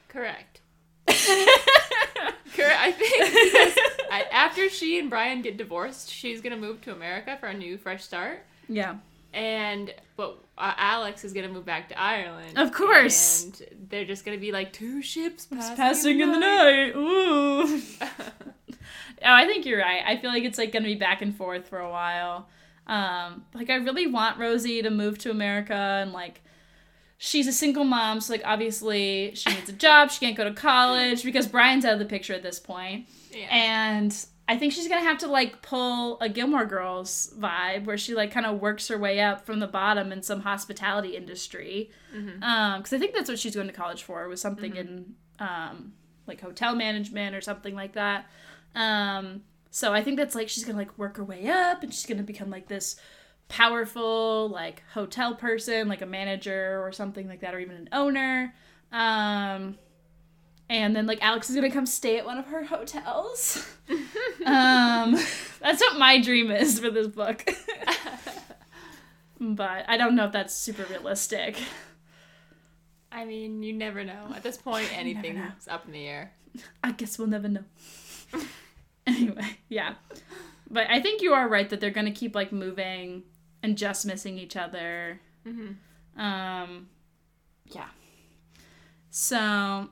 Correct. 0.09 0.61
Correct. 1.09 2.79
I 2.79 2.93
think 2.93 3.79
I, 4.13 4.27
after 4.31 4.69
she 4.69 4.99
and 4.99 5.11
Brian 5.11 5.43
get 5.43 5.57
divorced, 5.57 6.11
she's 6.11 6.41
gonna 6.41 6.57
move 6.57 6.81
to 6.83 6.93
America 6.93 7.37
for 7.41 7.47
a 7.49 7.55
new 7.55 7.77
fresh 7.77 8.05
start. 8.05 8.45
Yeah. 8.69 8.97
And 9.37 9.93
but 10.17 10.39
uh, 10.57 10.73
Alex 10.79 11.23
is 11.23 11.35
gonna 11.35 11.51
move 11.51 11.67
back 11.67 11.91
to 11.91 12.01
Ireland. 12.01 12.57
Of 12.57 12.73
course. 12.73 13.45
And 13.45 13.89
they're 13.91 14.07
just 14.07 14.25
gonna 14.25 14.39
be 14.39 14.51
like 14.51 14.73
two 14.73 15.03
ships 15.03 15.45
passing, 15.45 15.77
Passing 15.77 16.21
in 16.21 16.33
the 16.33 16.39
night. 16.39 16.97
Ooh. 16.97 17.83
oh, 18.01 18.75
I 19.23 19.47
think 19.47 19.67
you're 19.67 19.79
right. 19.81 20.03
I 20.07 20.17
feel 20.17 20.31
like 20.31 20.45
it's 20.45 20.57
like 20.57 20.73
gonna 20.73 20.87
be 20.87 20.95
back 20.95 21.21
and 21.21 21.37
forth 21.37 21.69
for 21.69 21.79
a 21.79 21.91
while. 21.91 22.49
Um, 22.87 23.45
like 23.53 23.69
I 23.69 23.75
really 23.75 24.07
want 24.07 24.39
Rosie 24.39 24.81
to 24.81 24.91
move 24.91 25.19
to 25.19 25.31
America 25.31 25.75
and 25.75 26.13
like 26.13 26.41
she's 27.19 27.47
a 27.47 27.53
single 27.53 27.85
mom, 27.85 28.23
so 28.23 28.33
like 28.33 28.43
obviously 28.47 29.33
she 29.35 29.51
needs 29.51 29.69
a 29.69 29.75
job, 29.75 30.11
she 30.11 30.21
can't 30.21 30.37
go 30.37 30.45
to 30.45 30.55
college 30.55 31.25
because 31.25 31.47
Brian's 31.47 31.85
out 31.85 31.93
of 31.93 31.99
the 31.99 32.07
picture 32.07 32.33
at 32.33 32.43
this 32.43 32.59
point. 32.59 33.07
Yeah. 33.33 33.49
And 33.51 34.27
I 34.49 34.57
think 34.57 34.73
she's 34.73 34.87
gonna 34.87 35.03
have 35.03 35.19
to 35.19 35.27
like 35.27 35.61
pull 35.63 36.21
a 36.21 36.29
Gilmore 36.29 36.67
Girls 36.67 37.33
vibe 37.37 37.85
where 37.85 37.99
she 37.99 38.15
like 38.15 38.31
kind 38.31 38.47
of 38.47 38.61
works 38.61 38.89
her 38.89 38.99
way 38.99 39.21
up 39.21 39.45
from 39.45 39.59
the 39.59 39.67
bottom 39.67 40.13
in 40.13 40.23
some 40.23 40.41
hospitality 40.41 41.17
industry. 41.17 41.91
Mm-hmm. 42.15 42.43
Um, 42.43 42.81
because 42.81 42.93
I 42.93 42.99
think 42.99 43.15
that's 43.15 43.29
what 43.29 43.39
she's 43.39 43.55
going 43.55 43.67
to 43.67 43.73
college 43.73 44.05
for 44.05 44.29
was 44.29 44.41
something 44.41 44.77
in 44.77 45.15
um 45.41 45.93
like 46.27 46.41
hotel 46.41 46.75
management 46.75 47.35
or 47.35 47.41
something 47.41 47.75
like 47.75 47.95
that. 47.95 48.27
Um, 48.75 49.43
so 49.71 49.93
I 49.93 50.03
think 50.03 50.17
that's 50.17 50.35
like 50.35 50.49
she's 50.49 50.65
gonna 50.65 50.79
like 50.79 50.97
work 50.97 51.17
her 51.17 51.25
way 51.25 51.49
up 51.49 51.83
and 51.83 51.93
she's 51.93 52.07
gonna 52.07 52.23
become 52.23 52.51
like 52.51 52.69
this 52.69 52.97
powerful 53.49 54.49
like 54.49 54.83
hotel 54.93 55.35
person, 55.35 55.89
like 55.89 56.03
a 56.03 56.07
manager 56.07 56.81
or 56.85 56.93
something 56.93 57.29
like 57.29 57.41
that, 57.41 57.55
or 57.55 57.59
even 57.59 57.77
an 57.77 57.89
owner. 57.93 58.55
Um, 58.93 59.77
and 60.69 60.95
then 60.97 61.07
like 61.07 61.23
Alex 61.23 61.49
is 61.49 61.57
gonna 61.57 61.71
come 61.71 61.87
stay 61.87 62.19
at 62.19 62.27
one 62.27 62.39
of 62.39 62.47
her 62.47 62.65
hotels. 62.65 63.67
um, 64.47 65.17
that's 65.61 65.81
what 65.81 65.99
my 65.99 66.21
dream 66.21 66.51
is 66.51 66.81
for 66.81 66.91
this 66.91 67.07
book. 67.07 67.45
but 69.41 69.85
I 69.89 69.97
don't 69.97 70.17
know 70.17 70.27
if 70.27 70.33
that's 70.33 70.55
super 70.55 70.85
realistic. 70.85 71.59
I 73.13 73.25
mean, 73.25 73.63
you 73.63 73.73
never 73.73 74.05
know. 74.05 74.33
At 74.35 74.43
this 74.43 74.57
point, 74.57 74.91
anything's 74.97 75.69
up 75.69 75.87
in 75.87 75.93
the 75.93 76.07
air. 76.07 76.33
I 76.83 76.93
guess 76.93 77.19
we'll 77.19 77.29
never 77.29 77.49
know. 77.49 77.65
anyway, 79.07 79.59
yeah. 79.69 79.95
But 80.71 80.91
I 80.91 81.01
think 81.01 81.23
you 81.23 81.33
are 81.33 81.49
right 81.49 81.69
that 81.71 81.81
they're 81.81 81.91
gonna 81.91 82.11
keep 82.11 82.35
like 82.35 82.53
moving 82.53 83.23
and 83.63 83.79
just 83.79 84.05
missing 84.05 84.39
each 84.39 84.57
other. 84.57 85.21
Mm-hmm. 85.47 86.21
Um, 86.21 86.89
yeah. 87.67 87.89
So, 89.11 89.89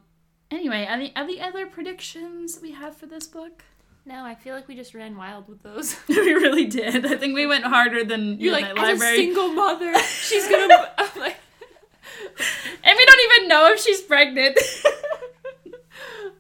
anyway, 0.54 0.86
are 0.88 0.98
the, 0.98 1.12
are 1.16 1.26
the 1.26 1.40
other 1.40 1.66
predictions 1.66 2.58
we 2.60 2.72
have 2.72 2.96
for 2.96 3.06
this 3.06 3.26
book? 3.26 3.64
No, 4.06 4.24
I 4.24 4.34
feel 4.34 4.54
like 4.54 4.68
we 4.68 4.74
just 4.74 4.94
ran 4.94 5.16
wild 5.16 5.48
with 5.48 5.62
those. 5.62 5.96
we 6.08 6.16
really 6.16 6.66
did. 6.66 7.06
I 7.06 7.16
think 7.16 7.34
we 7.34 7.46
went 7.46 7.64
harder 7.64 8.04
than 8.04 8.38
You're 8.38 8.52
like, 8.52 8.66
as 8.66 8.76
Library. 8.76 9.14
a 9.14 9.16
single 9.16 9.48
mother, 9.48 9.98
she's 10.02 10.46
gonna. 10.48 10.92
I'm 10.98 11.20
like, 11.20 11.36
and 12.84 12.96
we 12.96 13.06
don't 13.06 13.32
even 13.32 13.48
know 13.48 13.70
if 13.72 13.80
she's 13.80 14.02
pregnant. 14.02 14.58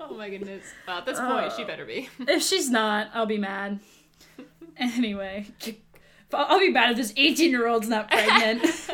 oh 0.00 0.14
my 0.14 0.28
goodness. 0.28 0.64
Well, 0.86 0.98
at 0.98 1.06
this 1.06 1.18
point, 1.18 1.52
she 1.56 1.62
oh. 1.62 1.66
better 1.66 1.86
be. 1.86 2.10
if 2.20 2.42
she's 2.42 2.68
not, 2.68 3.08
I'll 3.14 3.26
be 3.26 3.38
mad. 3.38 3.80
Anyway, 4.76 5.46
I'll 6.32 6.58
be 6.58 6.70
mad 6.70 6.90
if 6.90 6.96
this 6.96 7.14
18 7.16 7.50
year 7.50 7.66
old's 7.66 7.88
not 7.88 8.10
pregnant. 8.10 8.90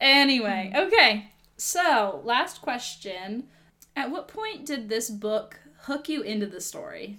anyway, 0.00 0.72
okay. 0.74 1.32
So, 1.58 2.22
last 2.24 2.62
question. 2.62 3.48
At 3.96 4.10
what 4.10 4.28
point 4.28 4.66
did 4.66 4.88
this 4.88 5.10
book 5.10 5.58
hook 5.82 6.08
you 6.08 6.22
into 6.22 6.46
the 6.46 6.60
story? 6.60 7.18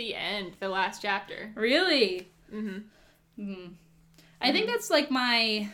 the 0.00 0.14
end, 0.14 0.56
the 0.60 0.68
last 0.68 1.02
chapter. 1.02 1.52
Really? 1.54 2.30
Mm-hmm. 2.52 2.78
Hmm. 3.36 3.66
I 4.40 4.50
think 4.50 4.66
that's 4.66 4.88
like 4.90 5.10
my. 5.10 5.68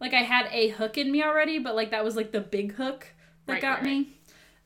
Like, 0.00 0.14
I 0.14 0.22
had 0.22 0.48
a 0.52 0.68
hook 0.68 0.96
in 0.96 1.10
me 1.12 1.22
already, 1.22 1.58
but 1.58 1.74
like 1.74 1.90
that 1.90 2.04
was 2.04 2.16
like 2.16 2.32
the 2.32 2.40
big 2.40 2.72
hook 2.72 3.06
that 3.46 3.54
Right, 3.54 3.62
got 3.62 3.78
right, 3.78 3.84
me. 3.84 4.16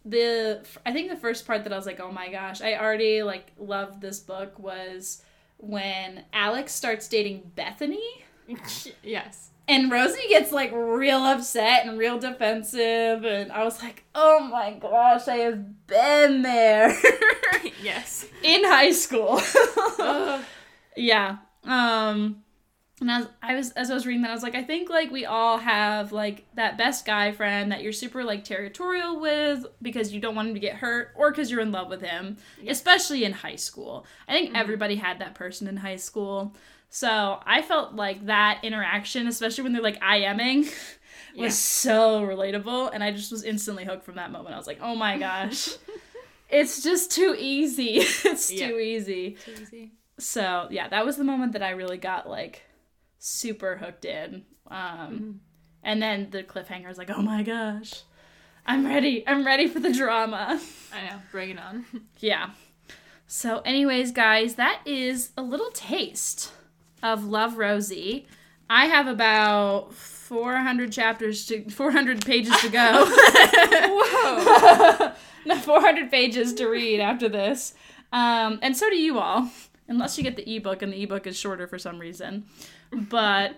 The 0.04 0.64
I 0.87 0.92
think 0.92 1.11
the 1.11 1.16
first 1.16 1.46
part 1.46 1.64
that 1.64 1.72
I 1.72 1.76
was 1.76 1.87
like, 1.87 2.00
oh 2.00 2.12
my 2.12 2.28
gosh, 2.30 2.61
I 2.61 2.76
already 2.76 3.22
like 3.22 3.50
loved 3.58 4.00
this 4.00 4.20
book 4.20 4.58
was 4.58 5.22
when 5.56 6.24
Alex 6.32 6.72
starts 6.72 7.08
dating 7.08 7.50
Bethany 7.54 8.24
yes. 9.02 9.50
And 9.68 9.90
Rosie 9.90 10.29
gets 10.29 10.53
like 10.53 10.70
real 10.72 11.20
upset 11.20 11.87
and 11.87 11.98
real 11.98 12.18
defensive, 12.18 13.25
and 13.25 13.51
I 13.53 13.64
was 13.64 13.83
like, 13.83 14.05
oh 14.14 14.40
my 14.40 14.72
gosh, 14.72 15.29
I 15.29 15.37
have 15.37 15.87
been 15.87 16.42
there 16.42 16.96
Yes. 17.83 18.27
in 18.42 18.64
high 18.64 18.92
school. 18.92 19.40
Yeah. 20.96 21.38
Um 21.64 22.42
and 23.01 23.11
as 23.11 23.29
I 23.42 23.55
was 23.57 23.70
as 23.72 23.90
I 23.90 23.94
was 23.94 24.07
reading 24.07 24.22
that, 24.22 24.31
I 24.31 24.35
was 24.35 24.42
like, 24.42 24.55
I 24.55 24.62
think 24.62 24.90
like 24.90 25.11
we 25.11 25.25
all 25.25 25.59
have 25.59 26.12
like 26.12 26.44
that 26.55 26.77
best 26.79 27.05
guy 27.07 27.33
friend 27.33 27.72
that 27.72 27.83
you're 27.83 27.92
super 27.92 28.22
like 28.22 28.44
territorial 28.44 29.18
with 29.20 29.64
because 29.81 30.12
you 30.12 30.20
don't 30.20 30.35
want 30.37 30.48
him 30.48 30.55
to 30.55 30.61
get 30.61 30.77
hurt 30.77 31.12
or 31.16 31.31
because 31.31 31.51
you're 31.51 31.61
in 31.62 31.72
love 31.72 31.88
with 31.88 32.03
him, 32.03 32.37
Yeah. 32.61 32.70
especially 32.72 33.25
in 33.25 33.33
high 33.33 33.57
school. 33.57 34.07
I 34.29 34.33
think 34.33 34.51
Mhm. 34.53 34.57
everybody 34.61 34.96
had 34.96 35.18
that 35.20 35.35
person 35.35 35.66
in 35.66 35.79
high 35.79 35.96
school. 35.96 36.55
So 36.94 37.40
I 37.46 37.62
felt 37.62 37.94
like 37.94 38.26
that 38.26 38.61
interaction, 38.64 39.26
especially 39.26 39.64
when 39.64 39.72
they're 39.72 39.81
like 39.81 39.98
IMing, 40.02 40.64
was 41.35 41.35
Yeah. 41.35 41.48
so 41.48 42.20
relatable. 42.20 42.90
And 42.92 43.02
I 43.02 43.12
just 43.12 43.33
was 43.33 43.44
instantly 43.44 43.87
hooked 43.87 44.05
from 44.05 44.16
that 44.16 44.31
moment. 44.31 44.55
I 44.55 44.59
was 44.59 44.66
like, 44.66 44.78
oh 44.83 44.94
my 44.94 45.16
gosh. 45.16 45.70
it's 46.50 46.83
just 46.83 47.11
too 47.11 47.35
easy. 47.38 47.94
it's 48.00 48.52
Yeah. 48.52 48.68
too 48.68 48.78
easy. 48.78 49.38
Too 49.42 49.55
easy. 49.62 49.92
So 50.18 50.68
yeah, 50.70 50.87
that 50.88 51.07
was 51.07 51.16
the 51.16 51.24
moment 51.24 51.52
that 51.55 51.62
I 51.62 51.70
really 51.70 51.96
got 51.96 52.28
like 52.28 52.61
super 53.18 53.76
hooked 53.78 54.05
in. 54.05 54.44
Um, 54.70 54.78
Mhm. 54.78 55.38
and 55.83 56.02
then 56.02 56.28
the 56.31 56.42
cliffhanger 56.42 56.90
is 56.90 56.98
like, 56.98 57.09
oh 57.09 57.22
my 57.22 57.42
gosh, 57.42 58.02
I'm 58.66 58.85
ready. 58.85 59.26
I'm 59.26 59.46
ready 59.46 59.66
for 59.66 59.81
the 59.81 59.94
drama. 59.94 60.61
I 60.92 61.07
know. 61.09 61.16
Bring 61.31 61.50
it 61.52 61.59
on. 61.59 61.87
yeah. 62.18 62.50
So, 63.26 63.61
anyways, 63.61 64.12
guys, 64.12 64.57
that 64.57 64.83
is 64.85 65.31
a 65.38 65.42
little 65.42 65.70
taste 65.70 66.52
of 67.02 67.24
Love 67.24 67.58
Rosie. 67.58 68.26
I 68.70 68.86
have 68.86 69.06
about 69.06 69.92
400 69.92 70.92
chapters 70.92 71.44
to 71.46 71.68
400 71.68 72.24
pages 72.24 72.56
to 72.60 72.68
go. 72.68 73.04
Whoa. 73.86 75.12
no, 75.46 75.56
400 75.58 76.10
pages 76.10 76.54
to 76.54 76.66
read 76.66 77.00
after 77.00 77.28
this. 77.28 77.74
Um, 78.12 78.58
and 78.62 78.76
so 78.76 78.88
do 78.88 78.96
you 78.96 79.18
all, 79.18 79.50
unless 79.88 80.16
you 80.16 80.24
get 80.24 80.36
the 80.36 80.56
ebook, 80.56 80.82
and 80.82 80.92
the 80.92 81.02
ebook 81.02 81.26
is 81.26 81.36
shorter 81.36 81.66
for 81.66 81.78
some 81.78 81.98
reason. 81.98 82.44
But 82.92 83.56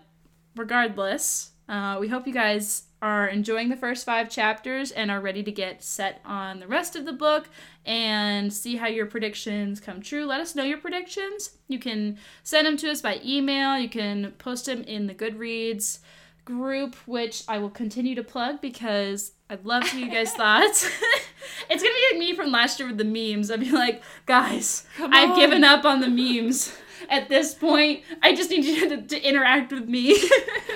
regardless, 0.56 1.52
uh, 1.68 1.98
we 2.00 2.08
hope 2.08 2.26
you 2.26 2.32
guys 2.32 2.84
are 3.04 3.28
enjoying 3.28 3.68
the 3.68 3.76
first 3.76 4.06
five 4.06 4.30
chapters 4.30 4.90
and 4.90 5.10
are 5.10 5.20
ready 5.20 5.42
to 5.42 5.52
get 5.52 5.84
set 5.84 6.22
on 6.24 6.58
the 6.58 6.66
rest 6.66 6.96
of 6.96 7.04
the 7.04 7.12
book 7.12 7.50
and 7.84 8.50
see 8.50 8.76
how 8.76 8.86
your 8.86 9.04
predictions 9.04 9.78
come 9.78 10.00
true. 10.00 10.24
Let 10.24 10.40
us 10.40 10.54
know 10.54 10.64
your 10.64 10.78
predictions. 10.78 11.50
You 11.68 11.78
can 11.78 12.16
send 12.44 12.66
them 12.66 12.78
to 12.78 12.90
us 12.90 13.02
by 13.02 13.20
email, 13.22 13.78
you 13.78 13.90
can 13.90 14.32
post 14.38 14.64
them 14.64 14.82
in 14.84 15.06
the 15.06 15.14
Goodreads 15.14 15.98
group, 16.46 16.94
which 17.06 17.44
I 17.46 17.58
will 17.58 17.68
continue 17.68 18.14
to 18.14 18.24
plug 18.24 18.62
because 18.62 19.32
I'd 19.50 19.66
love 19.66 19.84
to 19.84 19.90
hear 19.90 20.06
you 20.06 20.10
guys' 20.10 20.32
thoughts. 20.36 20.84
it's 21.68 21.82
gonna 21.82 21.94
be 21.94 22.08
like 22.10 22.18
me 22.18 22.34
from 22.34 22.50
last 22.50 22.80
year 22.80 22.88
with 22.88 22.96
the 22.96 23.04
memes. 23.04 23.50
I'd 23.50 23.60
be 23.60 23.70
like, 23.70 24.02
guys, 24.24 24.86
I've 24.98 25.36
given 25.36 25.62
up 25.62 25.84
on 25.84 26.00
the 26.00 26.08
memes. 26.08 26.74
At 27.10 27.28
this 27.28 27.52
point, 27.52 28.02
I 28.22 28.34
just 28.34 28.48
need 28.48 28.64
you 28.64 28.88
to, 28.88 29.02
to 29.02 29.20
interact 29.20 29.72
with 29.72 29.86
me. 29.86 30.16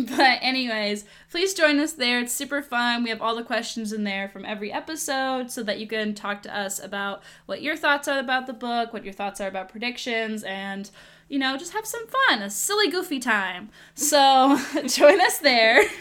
but 0.08 0.38
anyways, 0.40 1.04
please 1.30 1.54
join 1.54 1.78
us 1.78 1.92
there. 1.92 2.20
It's 2.20 2.32
super 2.32 2.62
fun. 2.62 3.02
We 3.02 3.10
have 3.10 3.20
all 3.20 3.36
the 3.36 3.42
questions 3.42 3.92
in 3.92 4.04
there 4.04 4.28
from 4.28 4.44
every 4.44 4.72
episode 4.72 5.50
so 5.50 5.62
that 5.64 5.78
you 5.78 5.86
can 5.86 6.14
talk 6.14 6.42
to 6.42 6.56
us 6.56 6.82
about 6.82 7.22
what 7.46 7.62
your 7.62 7.76
thoughts 7.76 8.08
are 8.08 8.18
about 8.18 8.46
the 8.46 8.52
book, 8.52 8.92
what 8.92 9.04
your 9.04 9.12
thoughts 9.12 9.40
are 9.40 9.48
about 9.48 9.68
predictions, 9.68 10.42
and 10.44 10.90
you 11.28 11.38
know, 11.38 11.56
just 11.56 11.72
have 11.72 11.86
some 11.86 12.06
fun, 12.06 12.42
a 12.42 12.50
silly, 12.50 12.90
goofy 12.90 13.20
time. 13.20 13.70
So 13.94 14.58
join 14.86 15.20
us 15.20 15.38
there. 15.38 15.84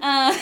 Uh, 0.00 0.36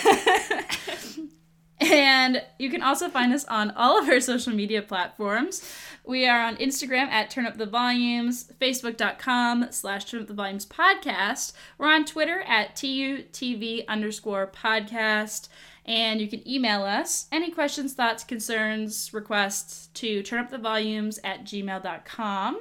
and 1.81 2.43
you 2.59 2.71
can 2.71 2.83
also 2.83 3.11
find 3.11 3.31
us 3.33 3.45
on 3.45 3.73
all 3.73 3.99
of 4.01 4.09
our 4.09 4.19
social 4.19 4.55
media 4.55 4.81
platforms. 4.81 5.63
We 6.07 6.27
are 6.27 6.41
on 6.41 6.57
Instagram 6.57 7.09
at 7.09 7.31
Turn 7.31 7.47
Up 7.47 7.57
the 7.57 7.65
Volumes, 7.65 8.53
Facebook.com 8.61 9.69
slash 9.71 10.05
Turn 10.05 10.21
Up 10.21 10.27
the 10.27 10.35
Volumes 10.35 10.67
Podcast. 10.67 11.55
We're 11.79 11.89
on 11.89 12.05
Twitter 12.05 12.43
at 12.43 12.77
TUTV 12.77 13.87
underscore 13.89 14.47
podcast. 14.47 15.49
And 15.87 16.21
you 16.21 16.29
can 16.29 16.47
email 16.47 16.83
us 16.83 17.27
any 17.33 17.51
questions, 17.51 17.95
thoughts, 17.95 18.23
concerns, 18.23 19.15
requests 19.15 19.89
to 19.95 20.23
turnupthevolumes 20.23 21.19
at 21.25 21.45
gmail.com. 21.45 22.61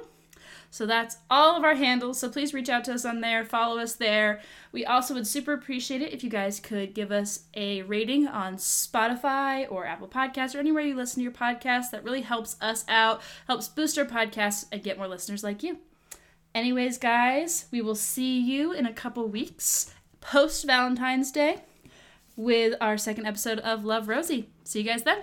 So 0.74 0.86
that's 0.86 1.18
all 1.30 1.56
of 1.56 1.62
our 1.62 1.76
handles. 1.76 2.18
So 2.18 2.28
please 2.28 2.52
reach 2.52 2.68
out 2.68 2.82
to 2.86 2.94
us 2.94 3.04
on 3.04 3.20
there, 3.20 3.44
follow 3.44 3.78
us 3.78 3.94
there. 3.94 4.40
We 4.72 4.84
also 4.84 5.14
would 5.14 5.28
super 5.28 5.52
appreciate 5.52 6.02
it 6.02 6.12
if 6.12 6.24
you 6.24 6.28
guys 6.28 6.58
could 6.58 6.94
give 6.94 7.12
us 7.12 7.44
a 7.54 7.82
rating 7.82 8.26
on 8.26 8.56
Spotify 8.56 9.70
or 9.70 9.86
Apple 9.86 10.08
Podcasts 10.08 10.52
or 10.52 10.58
anywhere 10.58 10.82
you 10.82 10.96
listen 10.96 11.20
to 11.20 11.22
your 11.22 11.30
podcast. 11.30 11.92
That 11.92 12.02
really 12.02 12.22
helps 12.22 12.56
us 12.60 12.84
out, 12.88 13.22
helps 13.46 13.68
boost 13.68 13.96
our 13.96 14.04
podcast 14.04 14.66
and 14.72 14.82
get 14.82 14.98
more 14.98 15.06
listeners 15.06 15.44
like 15.44 15.62
you. 15.62 15.78
Anyways, 16.56 16.98
guys, 16.98 17.66
we 17.70 17.80
will 17.80 17.94
see 17.94 18.40
you 18.40 18.72
in 18.72 18.84
a 18.84 18.92
couple 18.92 19.28
weeks 19.28 19.94
post 20.20 20.66
Valentine's 20.66 21.30
Day 21.30 21.62
with 22.34 22.74
our 22.80 22.98
second 22.98 23.26
episode 23.26 23.60
of 23.60 23.84
Love 23.84 24.08
Rosie. 24.08 24.48
See 24.64 24.80
you 24.80 24.84
guys 24.84 25.04
then. 25.04 25.18